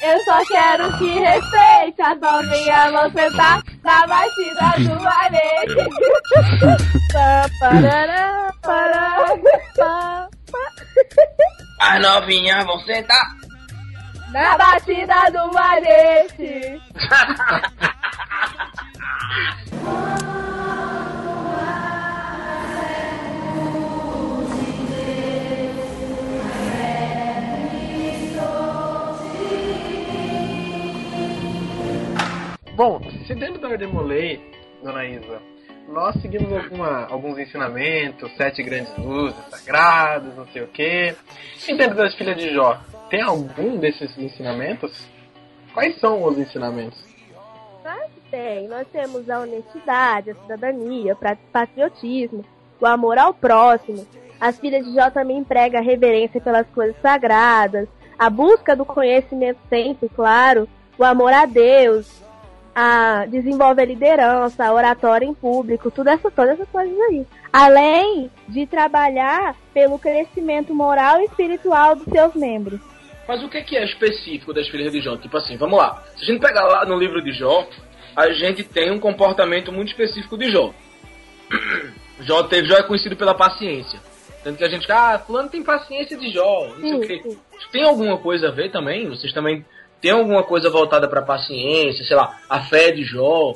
[0.04, 5.76] Eu só quero que respeite a novinha você tá na batida do valete.
[7.12, 9.26] Pá, parará, pará,
[9.76, 10.28] pá,
[11.82, 13.26] As novinhas vão sentar.
[14.32, 16.80] Na batida do valete.
[32.76, 33.90] Bom, se dentro da Ordem
[34.84, 35.42] dona Isa,
[35.88, 41.16] nós seguimos alguma, alguns ensinamentos, sete grandes luzes sagradas, não sei o quê.
[41.70, 42.78] E dentro das filhas de Jó,
[43.10, 45.08] tem algum desses ensinamentos?
[45.74, 47.02] Quais são os ensinamentos?
[47.82, 48.68] Claro que tem.
[48.68, 52.44] Nós temos a honestidade, a cidadania, o patriotismo,
[52.82, 54.06] o amor ao próximo.
[54.38, 57.88] As filhas de Jó também empregam a reverência pelas coisas sagradas,
[58.20, 62.25] a busca do conhecimento sempre, claro, o amor a Deus,
[62.76, 67.26] a desenvolve a liderança, a oratória em público, tudo essa, todas essas coisas aí.
[67.54, 72.82] Além de trabalhar pelo crescimento moral e espiritual dos seus membros.
[73.28, 75.16] Mas o que é que é específico das filhas de Jó?
[75.16, 76.04] Tipo assim, vamos lá.
[76.18, 77.66] Se a gente pegar lá no livro de Jó,
[78.16, 80.74] a gente tem um comportamento muito específico de Jó.
[82.22, 84.00] Jó, teve, Jó é conhecido pela paciência.
[84.44, 87.22] Tanto que a gente, ah, fulano tem paciência de Jó, não sei o Sim, quê.
[87.24, 87.40] sim.
[87.72, 89.10] Tem alguma coisa a ver também?
[89.10, 89.66] Vocês também
[90.06, 93.56] têm alguma coisa voltada pra paciência, sei lá, a fé de Jó,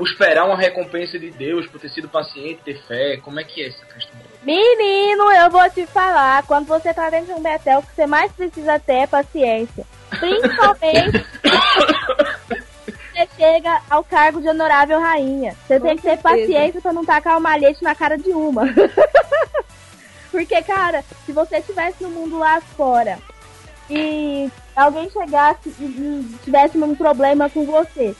[0.00, 3.18] o esperar uma recompensa de Deus por ter sido paciente, ter fé?
[3.18, 4.18] Como é que é essa questão?
[4.42, 8.06] Menino, eu vou te falar, quando você tá dentro de um Betel, o que você
[8.06, 9.84] mais precisa ter é paciência.
[10.18, 11.26] Principalmente
[13.12, 15.54] você chega ao cargo de honorável rainha.
[15.66, 16.22] Você tem que ter certeza.
[16.22, 18.62] paciência pra não tacar o malhete na cara de uma.
[20.32, 23.18] Porque, cara, se você estivesse no mundo lá fora
[23.92, 28.14] e alguém chegasse e, tivesse um problema com você,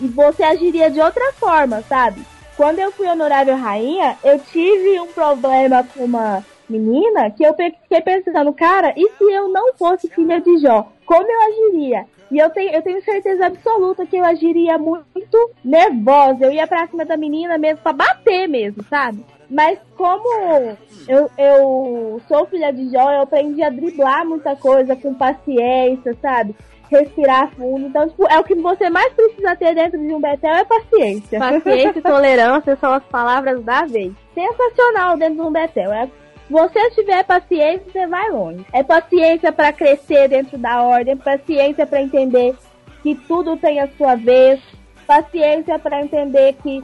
[0.00, 2.22] e você agiria de outra forma, sabe?
[2.56, 8.00] Quando eu fui honorável rainha, eu tive um problema com uma menina que eu fiquei
[8.00, 10.88] pensando, cara, e se eu não fosse filha de Jó?
[11.04, 12.06] Como eu agiria?
[12.30, 16.44] E eu tenho, eu tenho certeza absoluta que eu agiria muito nervosa.
[16.44, 19.24] Eu ia pra cima da menina mesmo pra bater mesmo, sabe?
[19.50, 20.76] Mas como
[21.08, 26.54] eu, eu sou filha de Jó, eu aprendi a driblar muita coisa com paciência, sabe?
[26.90, 27.86] Respirar fundo.
[27.86, 31.38] Então, tipo, é o que você mais precisa ter dentro de um Betel é paciência.
[31.38, 34.12] Paciência e tolerância são as palavras da vez.
[34.34, 35.92] sensacional dentro de um Betel.
[35.92, 38.64] É, se você tiver paciência, você vai longe.
[38.72, 42.54] É paciência para crescer dentro da ordem, paciência para entender
[43.02, 44.60] que tudo tem a sua vez,
[45.06, 46.82] paciência para entender que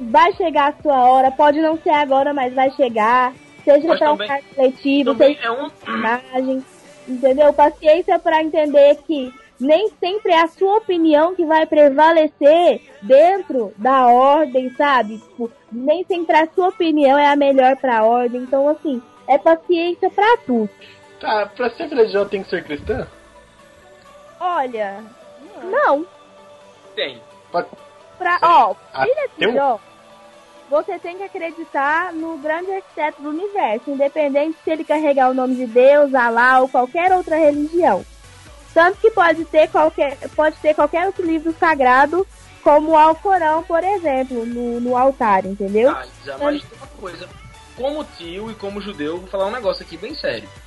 [0.00, 3.34] vai chegar a sua hora, pode não ser agora, mas vai chegar.
[3.64, 6.64] Seja para um cargo coletivo, Também seja é um, personagem,
[7.06, 7.52] entendeu?
[7.52, 14.06] Paciência para entender que nem sempre é a sua opinião que vai prevalecer dentro da
[14.06, 15.18] ordem, sabe?
[15.18, 18.42] Tipo, nem sempre a sua opinião é a melhor para a ordem.
[18.42, 20.70] Então, assim, é paciência para tudo.
[21.20, 23.06] Tá, pra ser Jó tem que ser cristã?
[24.40, 25.02] Olha,
[25.64, 26.06] não.
[26.94, 27.20] tem.
[28.18, 29.78] Pra, ó, filha de Jó.
[30.68, 35.54] você tem que acreditar no grande arquiteto do universo, independente se ele carregar o nome
[35.54, 38.04] de Deus, Alá ou qualquer outra religião.
[38.74, 42.26] Tanto que pode ter qualquer, pode ter qualquer outro livro sagrado,
[42.62, 45.90] como o Alcorão, por exemplo, no, no altar, entendeu?
[45.90, 46.04] Ah,
[46.38, 47.28] mas tem uma coisa.
[47.76, 50.48] Como tio e como judeu, eu vou falar um negócio aqui bem sério.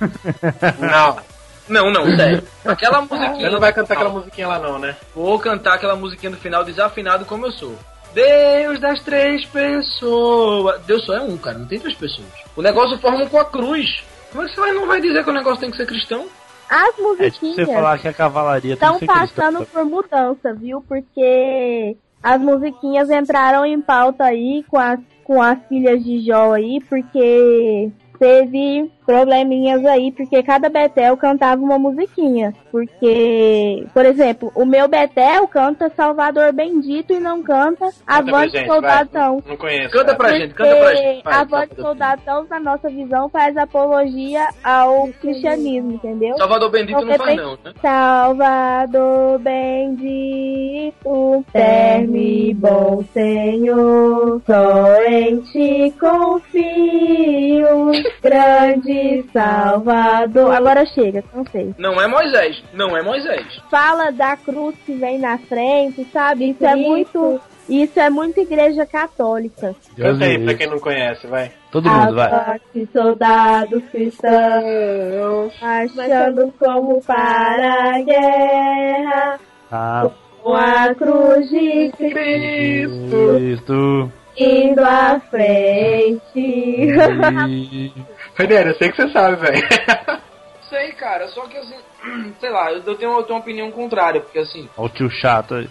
[0.80, 1.22] Não,
[1.72, 2.42] Não, não, sério.
[2.64, 3.34] Aquela musiquinha.
[3.34, 4.94] você não vai cantar aquela musiquinha lá não, né?
[5.14, 7.74] Vou cantar aquela musiquinha do final desafinado como eu sou.
[8.14, 10.82] Deus das três pessoas.
[10.82, 12.26] Deus só é um, cara, não tem três pessoas.
[12.54, 14.04] O negócio forma com a cruz.
[14.30, 16.26] Como é que você não vai dizer que o negócio tem que ser cristão?
[16.68, 19.42] As É tipo você musiquinhas falar que a cavalaria tem estão que ser cristã.
[19.42, 20.82] passando por mudança, viu?
[20.86, 26.80] Porque as musiquinhas entraram em pauta aí com as, com as filhas de Jó aí,
[26.88, 32.54] porque teve probleminhas aí, porque cada Betel cantava uma musiquinha.
[32.70, 39.42] Porque, por exemplo, o meu Betel canta Salvador Bendito e não canta Avante Soldatão.
[39.46, 39.90] Não conheço.
[39.90, 41.24] Canta pra gente, canta pra gente.
[41.24, 41.84] Vai, Avante Salvador.
[41.84, 46.36] Soldatão, na nossa visão, faz apologia ao cristianismo, entendeu?
[46.38, 47.72] Salvador Bendito não Você faz tem- não, né?
[47.82, 58.91] Salvador bendito, terme bom Senhor, só em ti confio, grande
[59.32, 60.54] Salvador.
[60.54, 61.74] Agora chega, cansei.
[61.78, 63.46] Não é Moisés, não é Moisés.
[63.70, 66.50] Fala da cruz que vem na frente, sabe?
[66.50, 69.74] Isso é muito, isso é muito igreja católica.
[69.96, 71.50] Canta aí me pra quem não conhece, vai.
[71.70, 72.60] Todo mundo, vai.
[72.92, 79.40] Soldados cristãos, marchando como para a guerra.
[79.70, 80.10] Ah,
[80.42, 84.12] Com a cruz de Cristo Cristo.
[84.36, 86.92] indo à frente.
[88.38, 89.62] E- Ranieri, eu sei que você sabe, velho.
[90.68, 91.76] Sei, cara, só que assim,
[92.40, 95.10] sei lá, eu eu tenho, eu tenho uma opinião contrária, porque assim, Olha o tio
[95.10, 95.68] chato aí.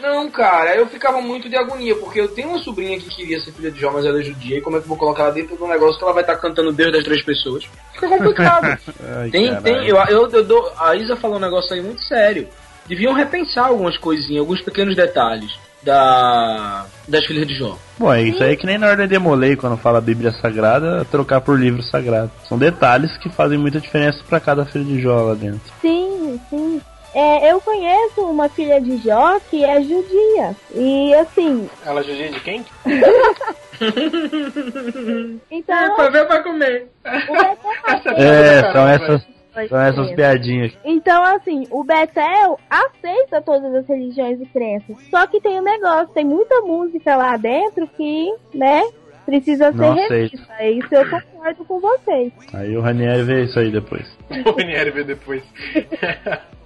[0.00, 3.52] não, cara, eu ficava muito de agonia, porque eu tenho uma sobrinha que queria ser
[3.52, 5.32] filha de Jó, mas ela é judia, e como é que eu vou colocar ela
[5.32, 7.68] dentro de um negócio que ela vai estar cantando Deus das três pessoas?
[7.92, 8.66] Fica complicado.
[9.16, 9.62] Ai, Tem, caralho.
[9.62, 12.48] tem, eu, eu, eu dou, a Isa falou um negócio aí muito sério.
[12.86, 17.76] Deviam repensar algumas coisinhas, alguns pequenos detalhes da das filhas de Jó.
[17.98, 21.40] Bom, é isso aí que nem na Ordem de Molei, quando fala Bíblia Sagrada, trocar
[21.40, 22.30] por livro sagrado.
[22.48, 25.60] São detalhes que fazem muita diferença pra cada filho de Jó lá dentro.
[25.80, 26.80] Sim, sim.
[27.14, 30.56] É, eu conheço uma filha de Jó que é judia.
[30.74, 32.64] E assim, Ela é judia de quem?
[35.50, 35.96] então.
[35.96, 36.86] Pra ver, pra comer.
[37.04, 39.22] o Betel É, são essas,
[39.68, 40.72] são essas piadinhas.
[40.84, 44.96] Então, assim, o Betel aceita todas as religiões e crenças.
[45.10, 48.82] Só que tem um negócio, tem muita música lá dentro que, né,
[49.24, 50.36] precisa ser Não aceito.
[50.36, 50.64] revista.
[50.64, 52.32] Isso eu concordo com vocês.
[52.52, 54.06] Aí o Ranieri vê isso aí depois.
[54.46, 55.42] O Ranieri vê depois.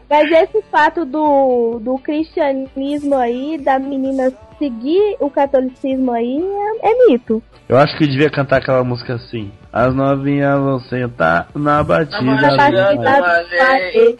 [0.08, 6.42] Mas esse fato do, do cristianismo aí, da menina seguir o catolicismo aí,
[6.82, 7.42] é, é mito.
[7.68, 9.52] Eu acho que devia cantar aquela música assim.
[9.72, 12.22] As novinhas vão sentar na batida.
[12.22, 14.18] Na batida da Valete.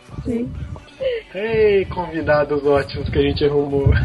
[1.34, 3.90] Ei, convidados ótimos que a gente arrumou.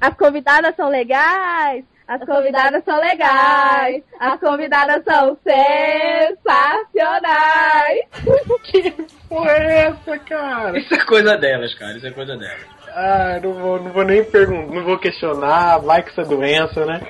[0.00, 1.84] As convidadas são legais.
[2.06, 4.02] As convidadas são legais.
[4.20, 6.36] As convidadas são sensacionais.
[9.28, 10.78] Porra, é essa, cara?
[10.78, 12.75] Isso é coisa delas, cara, isso é coisa delas.
[12.98, 17.02] Ah, não vou, não vou nem perguntar, não vou questionar, vai que essa doença, né?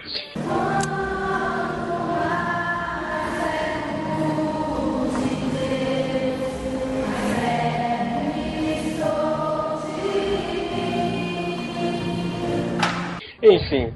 [13.43, 13.93] Enfim,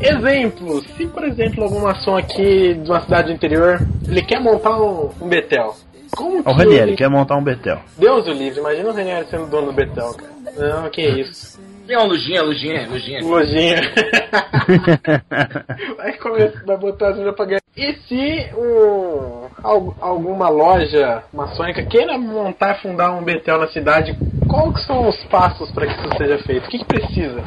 [0.00, 5.10] exemplo, se por exemplo alguma ação aqui de uma cidade interior, ele quer montar um,
[5.20, 5.74] um Betel.
[6.16, 7.78] Como que O Ranieri ele- quer montar um Betel.
[7.98, 10.29] Deus o livre, imagina o Ranieri sendo dono do Betel, cara.
[10.56, 11.60] Não, que isso.
[11.86, 13.20] Tem uma lujinha, lujinha, lujinha.
[13.22, 13.80] Lojinha.
[15.96, 17.60] vai começar, vai botar as pra ganhar.
[17.76, 24.16] E se um, al- alguma loja maçônica queira montar e fundar um Betel na cidade,
[24.48, 26.66] quais que são os passos para que isso seja feito?
[26.66, 27.42] O que, que precisa?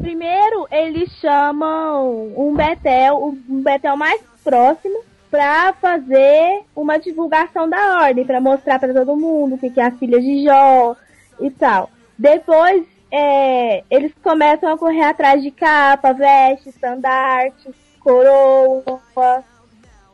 [0.00, 8.24] Primeiro, eles chamam um Betel, um Betel mais próximo, pra fazer uma divulgação da ordem,
[8.24, 10.94] pra mostrar pra todo mundo o que que é a filha de Jó
[11.40, 11.88] e tal.
[12.22, 19.42] Depois, é, eles começam a correr atrás de capa, veste, estandarte, coroa.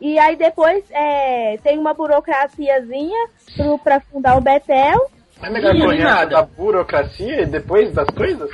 [0.01, 5.11] E aí depois é, tem uma burocraciazinha pro, pra fundar o Betel.
[5.43, 6.23] É melhor correr nada.
[6.23, 8.49] atrás da burocracia e depois das coisas?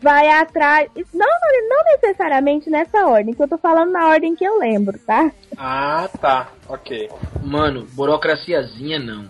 [0.00, 0.90] vai atrás.
[1.12, 4.98] Não, não, não necessariamente nessa ordem, que eu tô falando na ordem que eu lembro,
[5.00, 5.30] tá?
[5.56, 6.48] Ah, tá.
[6.68, 7.10] Ok.
[7.42, 9.28] Mano, burocraciazinha não.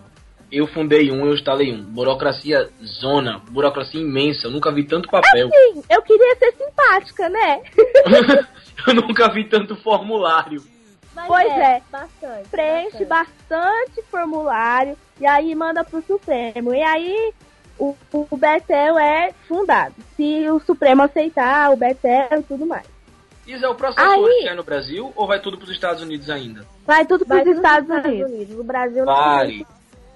[0.50, 1.82] Eu fundei um, eu instalei um.
[1.82, 4.46] Burocracia zona, burocracia imensa.
[4.46, 5.48] Eu nunca vi tanto papel.
[5.48, 7.62] Sim, eu queria ser simpática, né?
[8.86, 10.62] eu nunca vi tanto formulário.
[11.14, 11.82] Mas Pois é.
[11.90, 12.48] Bastante.
[12.48, 13.38] Preenche bastante.
[13.48, 16.74] bastante formulário e aí manda pro Supremo.
[16.74, 17.32] E aí
[17.78, 19.94] o, o Betel é fundado.
[20.16, 22.86] Se o Supremo aceitar o Betel e tudo mais.
[23.46, 26.28] Isa, é o processo Aí- hoje sai no Brasil ou vai tudo pros Estados Unidos
[26.28, 26.66] ainda?
[26.86, 28.56] Vai tudo pros Vai tudo Estados pros Unidos.
[28.56, 29.66] No Brasil não Pare.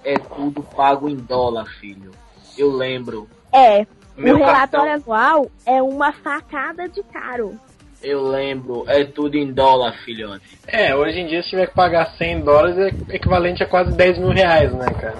[0.04, 2.10] É tudo pago em dólar, filho.
[2.58, 3.28] Eu lembro.
[3.52, 3.86] É,
[4.16, 7.58] Meu o relatório cartão, anual é uma facada de caro.
[8.02, 8.84] eu lembro.
[8.88, 10.58] É tudo em dólar, filhote.
[10.66, 14.18] É, hoje em dia se tiver que pagar 100 dólares é equivalente a quase 10
[14.18, 15.16] mil reais, né, cara?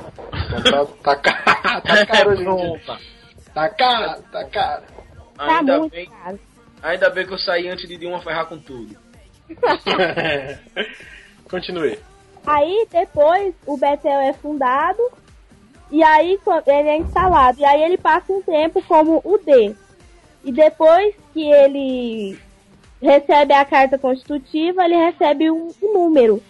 [0.59, 2.71] Então tá, tá caro, tá caro hoje em dia.
[2.73, 2.99] Opa.
[3.55, 4.83] Tá caro, tá caro.
[5.37, 6.41] Tá Ainda muito bem, caro.
[6.83, 8.97] ainda bem que eu saí antes de Dilma ferrar com tudo.
[11.51, 11.99] Continue.
[12.47, 15.01] Aí depois o Betel é fundado
[15.91, 17.61] e aí ele é instalado.
[17.61, 19.75] E aí ele passa um tempo como o D.
[20.45, 22.39] E depois que ele
[23.01, 26.43] recebe a carta constitutiva, ele recebe um, um número.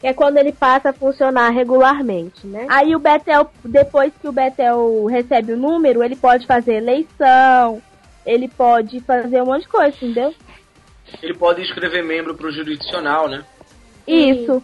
[0.00, 2.66] Que é quando ele passa a funcionar regularmente, né?
[2.68, 7.82] Aí o Betel, depois que o Betel recebe o número, ele pode fazer eleição,
[8.26, 10.34] ele pode fazer um monte de coisa, entendeu?
[11.22, 13.44] Ele pode escrever membro pro jurisdicional, né?
[14.06, 14.62] Isso.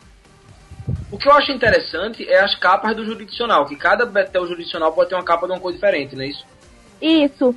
[1.11, 5.11] O que eu acho interessante é as capas do jurisdicional, que cada Betel jurisdicional pode
[5.11, 6.45] ter uma capa de uma cor diferente, não é isso?
[7.01, 7.55] Isso.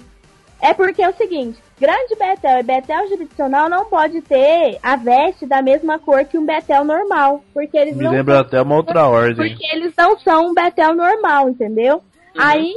[0.61, 5.45] É porque é o seguinte, grande Betel e Betel jurisdicional não pode ter a veste
[5.45, 9.05] da mesma cor que um Betel normal, porque eles Me não lembra até uma outra
[9.07, 9.35] ordem.
[9.35, 12.01] porque eles não são um Betel normal, entendeu?
[12.37, 12.73] Aí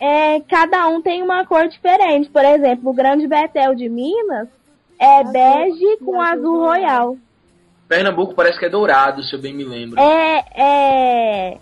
[0.00, 2.28] é, cada um tem uma cor diferente.
[2.30, 4.48] Por exemplo, o grande Betel de Minas
[4.98, 7.16] é bege com azul royal.
[7.88, 10.00] Pernambuco parece que é dourado, se eu bem me lembro.
[10.00, 11.58] É, é,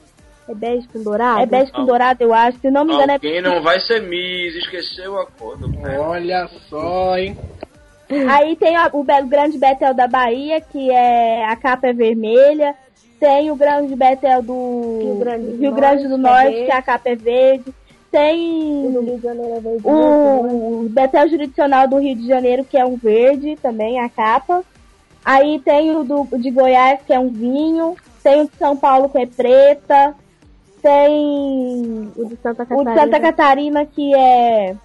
[0.48, 1.40] É bege com dourado?
[1.40, 2.58] é bege com dourado, eu acho.
[2.60, 6.48] Se não me engano, é Alguém não vai ser Miss, esqueceu a cor do Olha
[6.68, 7.36] só, hein?
[8.28, 12.74] Aí tem o, o Grande Betel da Bahia, que é a capa é vermelha.
[13.18, 16.66] Tem o Grande Betel do Rio Grande do Rio Grande do Norte, Norte, que é
[16.66, 17.74] que a capa é verde.
[18.10, 19.82] Tem No Rio de Janeiro é verde.
[19.84, 24.62] o, o Betel Jurisdicional do Rio de Janeiro, que é um verde também, a capa.
[25.24, 27.96] Aí tem o do, de Goiás, que é um vinho.
[28.22, 30.14] Tem o de São Paulo, que é preta.
[30.82, 32.92] Tem O de Santa o Catarina.
[32.94, 34.76] de Santa Catarina, que é...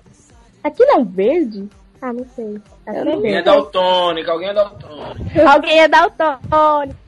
[0.63, 1.67] Aquilo é um verde?
[2.01, 2.61] Ah, não sei.
[2.87, 5.41] Acho é não Alguém é daltônico, alguém é daltônico.
[5.47, 6.99] Alguém é daltônico.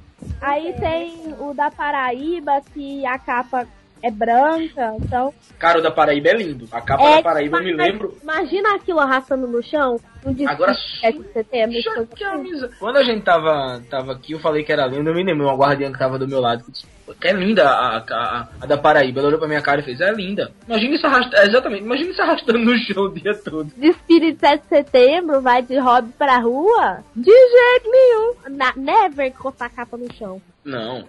[0.41, 3.65] Aí tem o da Paraíba, que a capa
[4.03, 5.33] é branca, então.
[5.59, 6.67] Cara, o da Paraíba é lindo.
[6.71, 8.17] A capa É, da Paraíba eu me lembro.
[8.21, 9.99] Imagina aquilo arrastando no chão.
[10.23, 11.75] Desfile Agora, de 7 de setembro.
[11.75, 12.69] Puxa, coisa que assim.
[12.79, 15.09] Quando a gente tava, tava aqui, eu falei que era lindo.
[15.09, 16.63] Eu me lembrei uma guardiã que tava do meu lado.
[16.63, 19.19] Que disse, "Pô, que é linda a, a, a da Paraíba.
[19.19, 20.51] Ela olhou pra minha cara e fez: É linda.
[20.67, 21.43] Imagina isso arrastando.
[21.49, 23.71] Exatamente, imagina isso arrastando no chão o dia todo.
[23.75, 26.99] Desfile de 7 de setembro, vai de hobby pra rua?
[27.15, 28.33] De jeito nenhum.
[28.57, 30.39] Na, never cortar a capa no chão.
[30.63, 31.03] Não.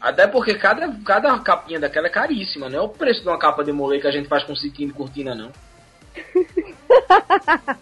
[0.00, 3.62] Até porque cada, cada capinha daquela é caríssima, não é o preço de uma capa
[3.62, 5.50] de molê que a gente faz com ciquinho de cortina, não.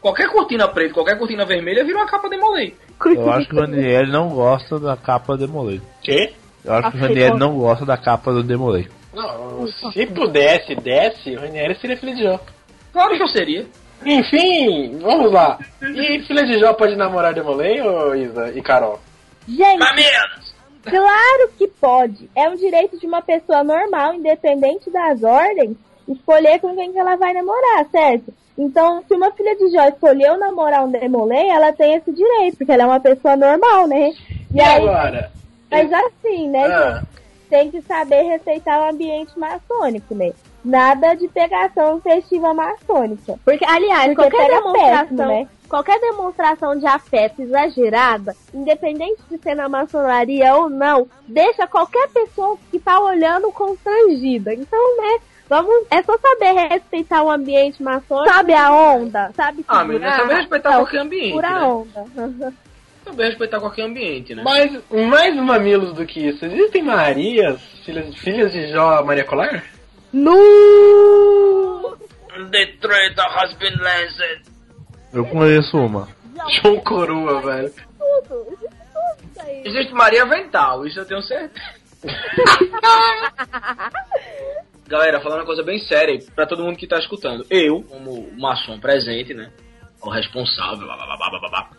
[0.00, 2.72] qualquer cortina preta, qualquer cortina vermelha vira uma capa de molê.
[3.04, 5.80] Eu acho que o Raniel não gosta da capa do Demolei.
[6.02, 6.32] Quê?
[6.64, 8.88] Eu acho que o Raniel não gosta da capa do Demolei.
[9.12, 12.40] Não, se pudesse, desse, o Ranieri seria filho de Jó.
[12.92, 13.66] Claro que eu seria.
[14.04, 15.58] Enfim, vamos lá.
[15.82, 19.00] E filha de Jó pode namorar Demolei, ô Isa e Carol?
[19.48, 20.49] Gente, menos!
[20.82, 22.30] Claro que pode.
[22.34, 25.76] É um direito de uma pessoa normal, independente das ordens,
[26.08, 28.32] escolher com quem que ela vai namorar, certo?
[28.58, 32.72] Então, se uma filha de Jó escolheu namorar um demolê, ela tem esse direito, porque
[32.72, 34.10] ela é uma pessoa normal, né?
[34.10, 35.30] E, E aí, agora?
[35.70, 36.66] mas assim, né?
[36.66, 37.02] Ah,
[37.48, 40.32] tem que saber respeitar o ambiente maçônico, né?
[40.64, 43.38] Nada de pegação festiva maçônica.
[43.44, 45.48] Porque, aliás, Porque qualquer demonstração, péssimo, né?
[45.70, 52.58] Qualquer demonstração de afeto exagerada, independente de ser na maçonaria ou não, deixa qualquer pessoa
[52.70, 54.52] que tá olhando constrangida.
[54.52, 58.34] Então, né, vamos, é só saber respeitar o ambiente maçônico.
[58.34, 59.30] Sabe a onda?
[59.34, 60.22] Sabe Ah, menina, é segurar.
[60.28, 61.32] saber respeitar Não, qualquer ambiente.
[61.32, 61.64] Pura Né?
[61.64, 62.52] onda.
[63.02, 64.42] Saber respeitar qualquer ambiente, né?
[64.42, 66.44] mais, mais mamilos do que isso.
[66.44, 69.64] Existem Marias, filhas, filhas de Jó Maria Colar?
[70.12, 71.96] Nu!
[72.50, 74.49] The traitor has been lanced.
[75.12, 76.08] Eu conheço uma.
[76.62, 77.72] João Coroa, velho.
[77.98, 79.62] tudo, existe tudo isso aí.
[79.66, 81.60] Existe Maria Vental, isso eu tenho certeza.
[84.88, 87.46] Galera, falando uma coisa bem séria pra todo mundo que tá escutando.
[87.48, 89.50] Eu, como maçom presente, né?
[90.02, 91.70] O responsável, blá, blá, blá, blá, blá, blá,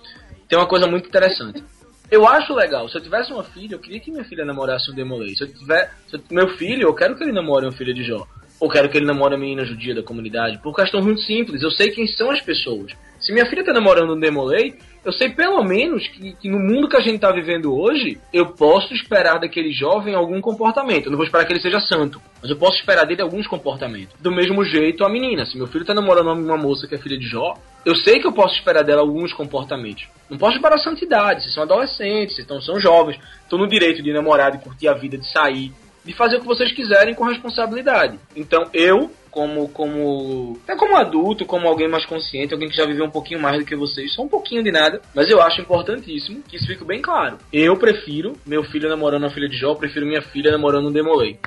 [0.47, 1.63] tem uma coisa muito interessante.
[2.09, 2.87] Eu acho legal.
[2.89, 5.33] Se eu tivesse uma filha, eu queria que minha filha namorasse um Demolay.
[5.35, 5.91] Se eu tiver.
[6.07, 8.27] se eu- meu filho, eu quero que ele namore uma filha de Jó.
[8.61, 10.59] Ou quero que ele namore uma menina judia da comunidade.
[10.59, 11.63] Por questão muito simples.
[11.63, 12.93] Eu sei quem são as pessoas.
[13.19, 16.87] Se minha filha tá namorando um Demolay, eu sei pelo menos que, que no mundo
[16.87, 21.05] que a gente tá vivendo hoje, eu posso esperar daquele jovem algum comportamento.
[21.05, 24.15] Eu não vou esperar que ele seja santo, mas eu posso esperar dele alguns comportamentos.
[24.19, 25.43] Do mesmo jeito, a menina.
[25.45, 28.27] Se meu filho tá namorando uma, moça que é filha de Jó, eu sei que
[28.27, 30.07] eu posso esperar dela alguns comportamentos.
[30.29, 31.41] Não posso esperar santidade.
[31.41, 35.17] Vocês são adolescentes, vocês são jovens, estão no direito de namorar, de curtir a vida,
[35.17, 35.71] de sair,
[36.03, 38.19] de fazer o que vocês quiserem com responsabilidade.
[38.35, 43.05] Então eu, como como até como adulto, como alguém mais consciente, alguém que já viveu
[43.05, 46.43] um pouquinho mais do que vocês, só um pouquinho de nada, mas eu acho importantíssimo
[46.47, 47.37] que isso fique bem claro.
[47.51, 51.39] Eu prefiro meu filho namorando uma filha de Jó, prefiro minha filha namorando um Demolay.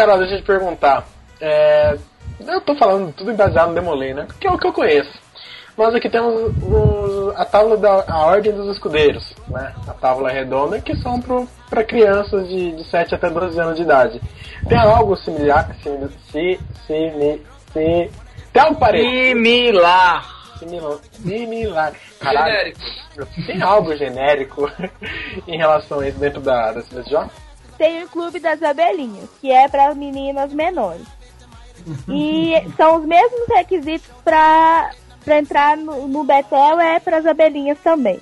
[0.00, 1.04] Carol, deixa eu te perguntar.
[1.38, 1.98] É,
[2.46, 4.26] eu tô falando tudo baseado no Demolay, né?
[4.40, 5.12] Que é o que eu conheço.
[5.76, 9.74] Nós aqui temos os- a tábua da a Ordem dos Escudeiros, né?
[9.86, 11.20] A tábua redonda, que são
[11.68, 14.20] para crianças de, de 7 até 12 anos de idade.
[14.66, 15.68] Tem algo similar.
[15.82, 17.42] Simi, si, simi,
[17.74, 18.10] si,
[18.52, 19.10] tem algo parecido.
[19.10, 20.24] Similar.
[20.58, 20.98] Similar.
[21.12, 21.92] Similar.
[22.20, 22.52] Caralho.
[22.54, 22.80] Genérico.
[23.46, 24.70] Tem algo genérico
[25.46, 27.28] em relação a isso dentro da, da CBJ?
[27.80, 31.06] Tem o Clube das Abelhinhas, que é para meninas menores.
[32.06, 34.90] E são os mesmos requisitos para
[35.26, 38.20] entrar no, no Betel, é para as abelhinhas também.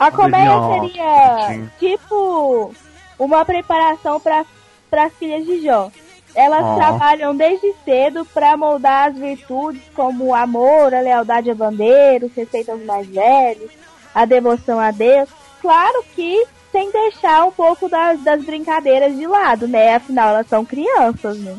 [0.00, 2.74] A colmeia Abelhinha, seria tipo
[3.16, 4.44] uma preparação para
[4.92, 5.88] as filhas de Jó.
[6.34, 6.74] Elas Ó.
[6.74, 12.72] trabalham desde cedo para moldar as virtudes como o amor, a lealdade a bandeiros, respeito
[12.72, 13.70] aos mais velhos,
[14.12, 15.28] a devoção a Deus.
[15.62, 16.44] Claro que
[16.76, 19.94] sem deixar um pouco das, das brincadeiras de lado, né?
[19.94, 21.56] Afinal, elas são crianças, né?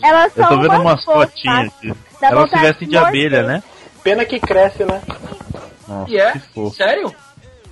[0.00, 1.92] Elas Eu são tô vendo umas fotinhas aqui.
[2.20, 3.62] Dá Elas se vestem de de abelha, né?
[4.04, 5.02] Pena que cresce, né?
[5.88, 6.32] Nossa, E é?
[6.32, 6.76] que fofo.
[6.76, 7.12] Sério?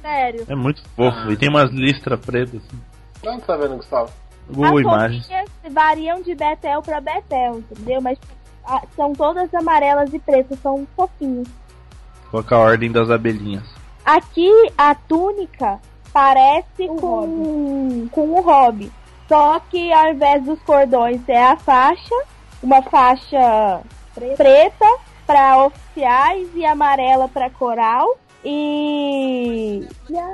[0.02, 0.44] Sério.
[0.48, 1.30] É muito fofo.
[1.30, 2.56] E tem umas listras pretas.
[2.56, 2.80] Assim.
[3.28, 4.10] Onde você tá vendo, Gustavo?
[4.50, 5.28] Google As Imagens.
[5.70, 8.00] variam de Betel pra Betel, entendeu?
[8.00, 8.18] Mas
[8.64, 11.48] ah, são todas amarelas e pretas, são fofinhos.
[12.30, 13.64] Coloca a ordem das abelhinhas.
[14.04, 15.78] Aqui a túnica
[16.18, 18.90] parece com, com o hobby.
[19.28, 22.14] Só que ao invés dos cordões é a faixa,
[22.60, 23.80] uma faixa
[24.36, 24.86] preta
[25.24, 28.18] para oficiais e amarela para coral.
[28.44, 29.86] E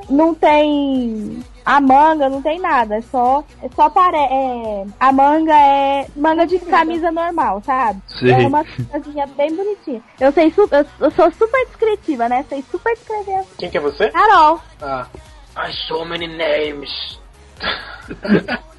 [0.09, 5.55] não tem a manga, não tem nada, é só é só pare é, a manga
[5.55, 8.01] é manga de camisa normal, sabe?
[8.07, 8.31] Sim.
[8.31, 10.03] É uma coisinha bem bonitinha.
[10.21, 10.53] Eu sei
[11.01, 12.45] eu sou super descritiva, né?
[12.49, 13.43] Sei super descrever.
[13.59, 14.11] Quem que é você?
[14.11, 14.61] Carol.
[14.83, 15.07] Ah,
[15.57, 16.91] I so many names.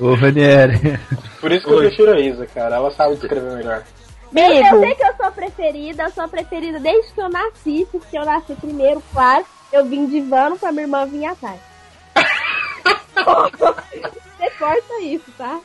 [0.00, 0.98] Ô, Ranieri.
[1.40, 1.86] por isso que eu Oi.
[1.86, 2.76] prefiro a Isa, cara.
[2.76, 3.82] Ela sabe descrever melhor.
[4.34, 7.28] Eu, eu sei que eu sou a preferida, eu sou a preferida desde que eu
[7.28, 9.44] nasci, porque eu nasci primeiro, claro.
[9.72, 11.60] Eu vim de vano pra minha irmã vir atrás.
[13.16, 15.60] Você corta isso, tá?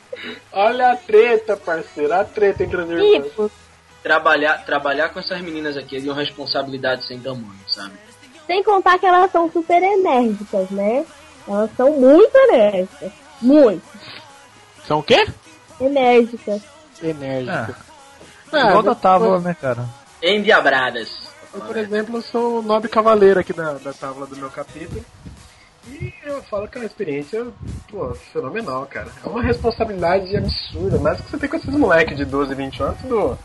[0.52, 2.12] Olha a treta, parceiro.
[2.14, 3.52] A treta entre as irmãs.
[4.02, 7.92] Trabalhar, trabalhar com essas meninas aqui é de uma responsabilidade sem tamanho, sabe?
[8.52, 11.06] Sem contar que elas são super enérgicas, né?
[11.48, 13.10] Elas são muito enérgicas.
[13.40, 13.82] Muito
[14.86, 15.26] São o quê?
[15.80, 16.60] enérgicas.
[17.02, 17.74] Enérgico.
[18.48, 19.88] Igual da tábua, né, cara?
[20.22, 21.08] Endiabradas.
[21.54, 25.02] Eu, por exemplo, sou o nobre cavaleiro aqui da, da tábua do meu capítulo.
[25.88, 27.46] E eu falo que é uma experiência,
[27.90, 29.08] pô, fenomenal, cara.
[29.24, 33.00] É uma responsabilidade absurda, mais que você tem com esses moleques de 12, 20 anos,
[33.00, 33.38] tudo,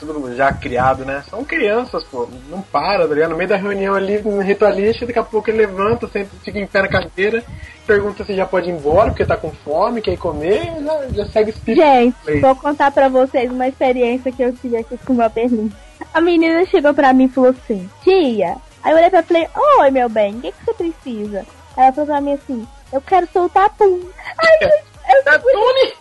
[0.00, 1.22] tudo já criado, né?
[1.28, 3.30] São crianças, pô, não para, tá ligado?
[3.30, 6.66] No meio da reunião ali, no ritualista, daqui a pouco ele levanta, senta, fica em
[6.66, 7.44] pé na cadeira,
[7.86, 11.26] pergunta se já pode ir embora, porque tá com fome, quer ir comer, já, já
[11.26, 11.84] segue espírito.
[11.84, 15.76] Gente, vou contar pra vocês uma experiência que eu tive aqui com uma berlinda.
[16.12, 18.56] A menina chegou pra mim e falou assim, tia.
[18.82, 19.48] Aí eu olhei pra ela e falei,
[19.80, 21.46] oi meu bem, o que, que você precisa?
[21.76, 24.00] Ela falou pra mim assim, eu quero soltar pum.
[24.38, 25.94] Ai, gente, eu segurei,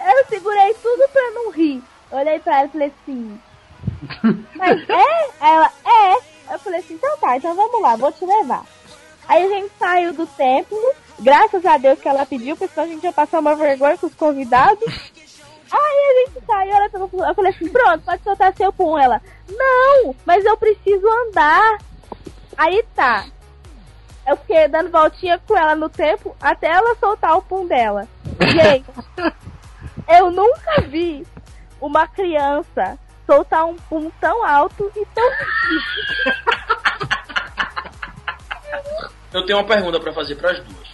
[0.00, 1.82] eu segurei tudo pra não rir.
[2.14, 3.40] Olhei pra ela e falei assim,
[4.54, 5.30] mas é?
[5.40, 6.54] Aí ela, é.
[6.54, 8.64] Eu falei assim, então tá, então vamos lá, vou te levar.
[9.26, 10.78] Aí a gente saiu do templo,
[11.18, 14.06] graças a Deus que ela pediu, porque senão a gente ia passar uma vergonha com
[14.06, 14.84] os convidados.
[15.72, 18.96] Aí a gente saiu, ela pegou, eu falei assim, pronto, pode soltar seu pum.
[18.96, 21.78] Ela, não, mas eu preciso andar.
[22.56, 23.26] Aí tá.
[24.26, 28.06] Eu fiquei dando voltinha com ela no tempo até ela soltar o pum dela.
[28.40, 28.84] Gente,
[30.08, 31.26] eu nunca vi
[31.86, 35.30] uma criança soltar um pum tão alto e tão
[39.32, 40.88] Eu tenho uma pergunta pra fazer pras duas.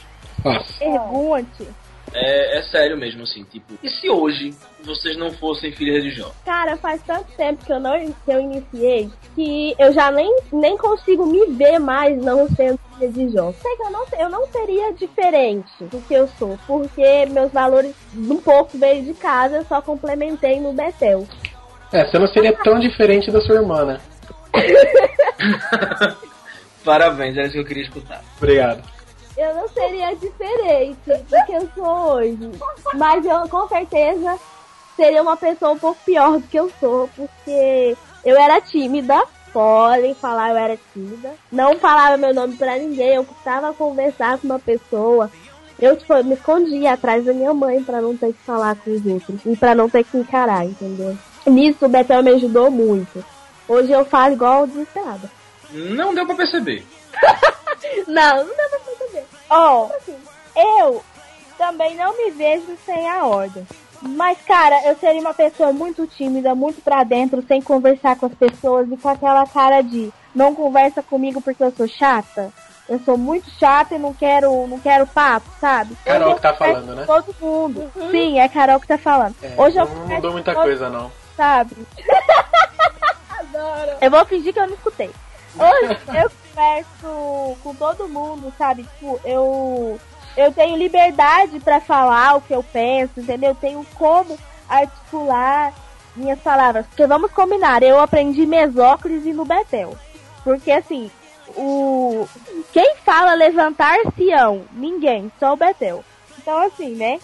[0.44, 0.78] Nossa.
[0.78, 1.68] Pergunte.
[2.12, 4.52] É, é sério mesmo, assim, tipo, e se hoje
[4.82, 6.32] vocês não fossem filhas de Jó?
[6.44, 10.76] Cara, faz tanto tempo que eu não que eu iniciei que eu já nem, nem
[10.76, 13.52] consigo me ver mais não sendo filha de Jó.
[13.52, 17.94] Sei que eu não, eu não seria diferente do que eu sou, porque meus valores
[18.16, 21.26] um pouco veio de casa, eu só complementei no Betel.
[21.92, 24.00] É, você não seria tão diferente da sua irmã, né?
[26.84, 28.22] Parabéns, era isso que eu queria escutar.
[28.36, 28.82] Obrigado.
[29.40, 32.50] Eu não seria diferente do que eu sou hoje.
[32.94, 34.38] Mas eu com certeza
[34.94, 39.18] seria uma pessoa um pouco pior do que eu sou, porque eu era tímida.
[39.50, 41.32] Podem falar, eu era tímida.
[41.50, 43.14] Não falava meu nome pra ninguém.
[43.14, 45.30] Eu custava conversar com uma pessoa.
[45.78, 49.04] Eu, tipo, me escondia atrás da minha mãe pra não ter que falar com os
[49.06, 49.40] outros.
[49.46, 51.16] E pra não ter que encarar, entendeu?
[51.46, 53.24] Nisso o Betel me ajudou muito.
[53.66, 55.30] Hoje eu falo igual desesperada.
[55.72, 56.84] Não deu pra perceber.
[58.06, 59.26] Não, não dá pra perceber.
[59.50, 59.88] Ó,
[60.56, 61.02] eu
[61.58, 63.66] também não me vejo sem a ordem.
[64.02, 68.34] Mas, cara, eu seria uma pessoa muito tímida, muito pra dentro, sem conversar com as
[68.34, 72.50] pessoas e com aquela cara de não conversa comigo porque eu sou chata.
[72.88, 75.94] Eu sou muito chata e não quero, não quero papo, sabe?
[76.04, 77.04] Carol Hoje eu que tá falando, né?
[77.04, 77.92] com Todo mundo.
[78.10, 79.36] Sim, é Carol que tá falando.
[79.42, 81.12] É, Hoje eu não mudou muita coisa, não.
[81.36, 81.76] sabe?
[84.00, 85.10] Eu vou fingir que eu não escutei.
[85.56, 88.82] Hoje eu converso com todo mundo, sabe?
[88.82, 89.98] Tipo, eu
[90.36, 93.50] eu tenho liberdade pra falar o que eu penso, entendeu?
[93.50, 94.38] Eu tenho como
[94.68, 95.72] articular
[96.14, 96.86] minhas palavras.
[96.86, 99.96] Porque vamos combinar, eu aprendi mesóclise no Betel.
[100.44, 101.10] Porque assim,
[101.56, 102.28] o
[102.72, 104.64] quem fala levantar Sião?
[104.72, 106.04] Ninguém, só o Betel.
[106.38, 107.18] Então assim, né?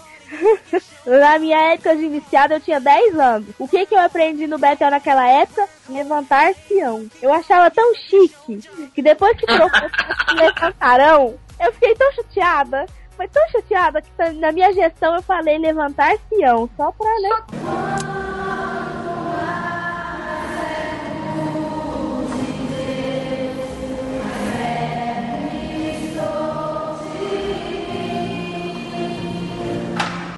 [1.06, 3.48] Na minha época de iniciado eu tinha 10 anos.
[3.58, 5.68] O que que eu aprendi no Betel naquela época?
[5.88, 7.06] Levantar Sião.
[7.22, 8.60] Eu achava tão chique
[8.94, 12.86] que depois que trocou pra levantarão, eu fiquei tão chateada.
[13.16, 16.68] Foi tão chateada que na minha gestão eu falei levantar Sião.
[16.76, 18.05] Só pra, né?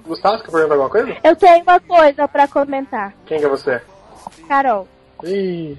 [0.08, 1.16] Gustavo, você quer perguntar alguma coisa?
[1.22, 3.14] Eu tenho uma coisa pra comentar.
[3.26, 3.80] Quem que é você?
[4.48, 4.88] Carol.
[5.22, 5.76] Ih.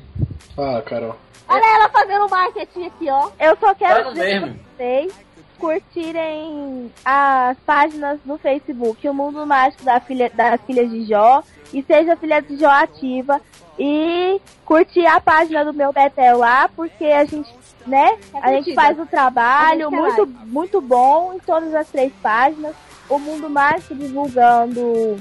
[0.55, 1.15] Fala, Carol.
[1.47, 3.29] Olha ela fazendo marketing aqui, ó.
[3.39, 4.59] Eu só quero dizer mesmo.
[4.77, 5.13] vocês
[5.57, 11.83] curtirem as páginas no Facebook, o Mundo Mágico da filha, das Filhas de Jó, e
[11.83, 13.41] seja Filha de Jó ativa,
[13.77, 17.53] e curtir a página do meu Betel lá, porque a gente,
[17.85, 22.11] né, a gente faz o trabalho gente quer muito, muito bom em todas as três
[22.21, 22.73] páginas,
[23.09, 25.17] o Mundo Mágico divulgando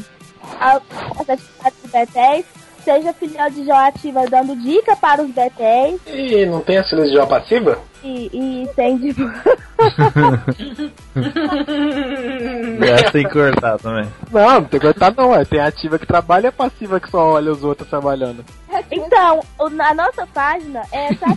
[0.60, 0.80] a-
[1.18, 2.46] as atividades do Betéis,
[2.82, 7.04] seja Filha de Jó ativa dando dica para os Betéis, E não tem a filha
[7.04, 7.78] de Jó passiva?
[8.02, 9.30] e, e sem divu-
[12.80, 14.08] Essa tem que cortar também.
[14.30, 15.44] Não, não tem que cortar não, é.
[15.44, 18.44] Tem a ativa que trabalha e a passiva que só olha os outros trabalhando.
[18.90, 19.40] Então,
[19.72, 21.28] na nossa página é pra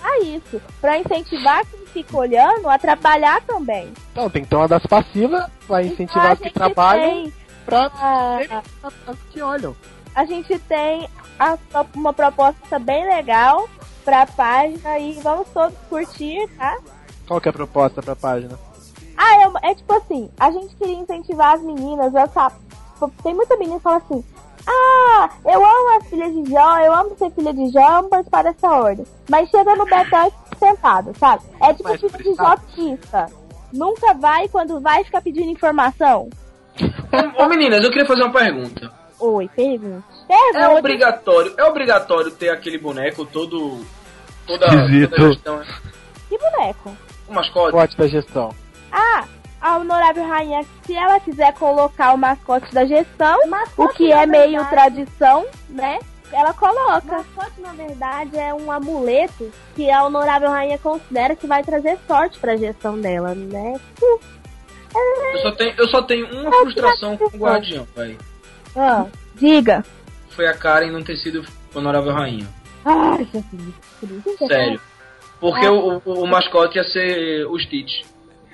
[0.00, 3.88] pra isso, pra incentivar quem fica olhando a trabalhar também.
[4.12, 7.32] Então, tem que ter uma das passivas, vai incentivar Então, os que trabalham tem
[7.64, 8.38] pra a,
[9.08, 9.74] as que olham.
[10.16, 11.08] A gente tem
[11.38, 11.58] a-
[11.94, 13.68] uma proposta bem legal
[14.04, 16.76] pra página e vamos todos curtir, tá?
[17.28, 18.58] Qual que é a proposta pra página?
[19.16, 22.50] Ah, é, é tipo assim, a gente queria incentivar as meninas, essa,
[23.22, 24.24] tem muita menina que fala assim,
[24.66, 28.08] ah, eu amo as filhas de Jó, eu amo ser filha de Jó, eu amo
[28.08, 29.06] participar dessa ordem.
[29.28, 31.42] Mas chega no Betel e fica sentado, sabe?
[31.60, 33.26] É tipo Mas filha de Jó pista.
[33.72, 36.28] Nunca vai, quando vai, fica pedindo informação.
[37.38, 38.92] Ô, ô, meninas, eu queria fazer uma pergunta.
[39.18, 40.04] Oi, pergunte.
[40.28, 40.78] É Pergunte.
[40.78, 43.84] obrigatório, é obrigatório ter aquele boneco todo.
[44.46, 45.66] Toda, toda a gestão, né?
[46.28, 46.96] Que boneco?
[47.28, 47.72] O mascote.
[47.72, 48.54] Pote da gestão.
[48.92, 49.24] Ah,
[49.60, 53.36] a honorável rainha, se ela quiser colocar o mascote da gestão,
[53.76, 55.98] o que na é meio verdade- tradição, né?
[56.32, 57.00] Ela coloca.
[57.06, 62.38] Mascote, na verdade, é um amuleto que a honorável rainha considera que vai trazer sorte
[62.38, 63.80] pra gestão dela, né?
[65.32, 68.18] Eu só tenho, eu só tenho uma frustração com o Guardião, velho.
[68.76, 69.84] Ah, diga.
[70.30, 72.46] Foi a Karen não ter sido honorável rainha.
[72.84, 73.74] Ai, Jesus.
[74.46, 74.80] Sério.
[75.40, 78.04] Porque o, o, o mascote ia ser o Stitch.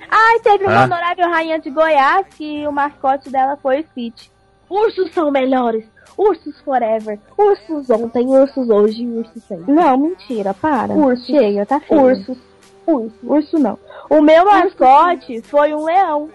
[0.09, 0.85] Ai, teve uma Ah.
[0.85, 4.27] honorável rainha de Goiás que o mascote dela foi o Stitch.
[4.69, 5.85] Ursos são melhores.
[6.17, 7.19] Ursos forever.
[7.37, 9.71] Ursos ontem, ursos hoje, ursos sempre.
[9.73, 10.93] Não, mentira, para.
[10.93, 11.25] Urso.
[11.25, 12.01] Chega, tá feio.
[12.01, 12.37] Ursos.
[12.85, 13.15] Urso.
[13.23, 13.79] Urso não.
[14.09, 16.29] O meu mascote foi um leão.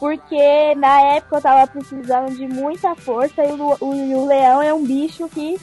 [0.00, 4.72] Porque na época eu tava precisando de muita força e o, o, o leão é
[4.72, 5.60] um bicho que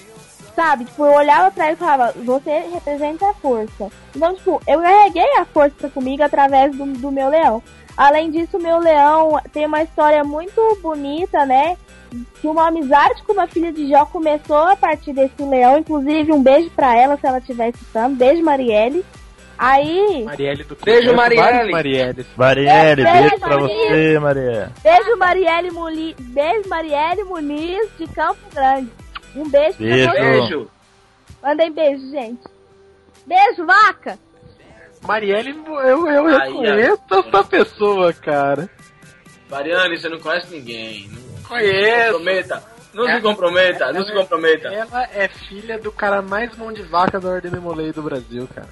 [0.55, 0.85] sabe?
[0.85, 3.91] Tipo, eu olhava pra ele e falava, você representa a força.
[4.15, 7.61] Então, tipo, eu carreguei a força comigo através do, do meu leão.
[7.95, 11.77] Além disso, o meu leão tem uma história muito bonita, né?
[12.41, 15.77] Que uma amizade com uma filha de Jó começou a partir desse leão.
[15.77, 18.15] Inclusive, um beijo pra ela, se ela estiver escutando.
[18.15, 19.05] Beijo, Marielle.
[19.58, 21.72] Aí, Marielle do Beijo, Marielle.
[21.72, 22.22] Marielle,
[22.70, 23.88] É, beijo beijo, pra Marielle.
[23.89, 24.72] você, Marielle.
[24.84, 28.91] beijo Marielle Muniz, beijo Marielle Muniz de Campo Grande.
[29.36, 30.12] Um beijo, Beijo.
[30.12, 30.30] pra você.
[30.39, 30.72] Beijo.
[31.43, 32.43] Mandem beijo, gente.
[33.26, 34.18] Beijo, vaca!
[35.08, 38.70] Marielle, eu, eu Ai, reconheço essa pessoa, cara.
[39.49, 41.08] Mariane, você não conhece ninguém.
[41.10, 42.12] Não se Conheço.
[42.14, 42.64] comprometa.
[42.93, 43.16] Não É.
[43.16, 44.68] se comprometa, não se comprometa.
[44.70, 48.68] Ela é filha do cara mais mão de vaca da Ordem Memolei do Brasil, cara.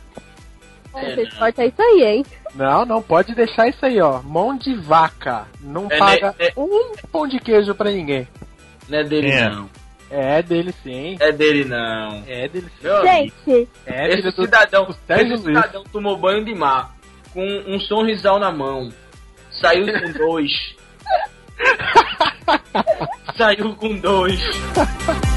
[0.95, 1.39] É, Vocês não.
[1.39, 2.25] cortam isso aí, hein?
[2.55, 4.21] Não, não, pode deixar isso aí, ó.
[4.21, 5.45] Mão de vaca.
[5.61, 8.27] Não É, paga né, é- um pão de queijo pra ninguém.
[8.87, 9.49] Não é dele, é?
[9.49, 9.69] não.
[10.09, 11.17] É dele sim.
[11.19, 12.23] É dele, não.
[12.27, 12.87] É dele sim.
[13.03, 16.95] Gente, É esse cidadão, esse cidadão tomou banho de mar
[17.33, 18.89] com um sorrisal na mão.
[19.59, 20.51] Saiu com dois.
[23.35, 24.39] Saiu com dois.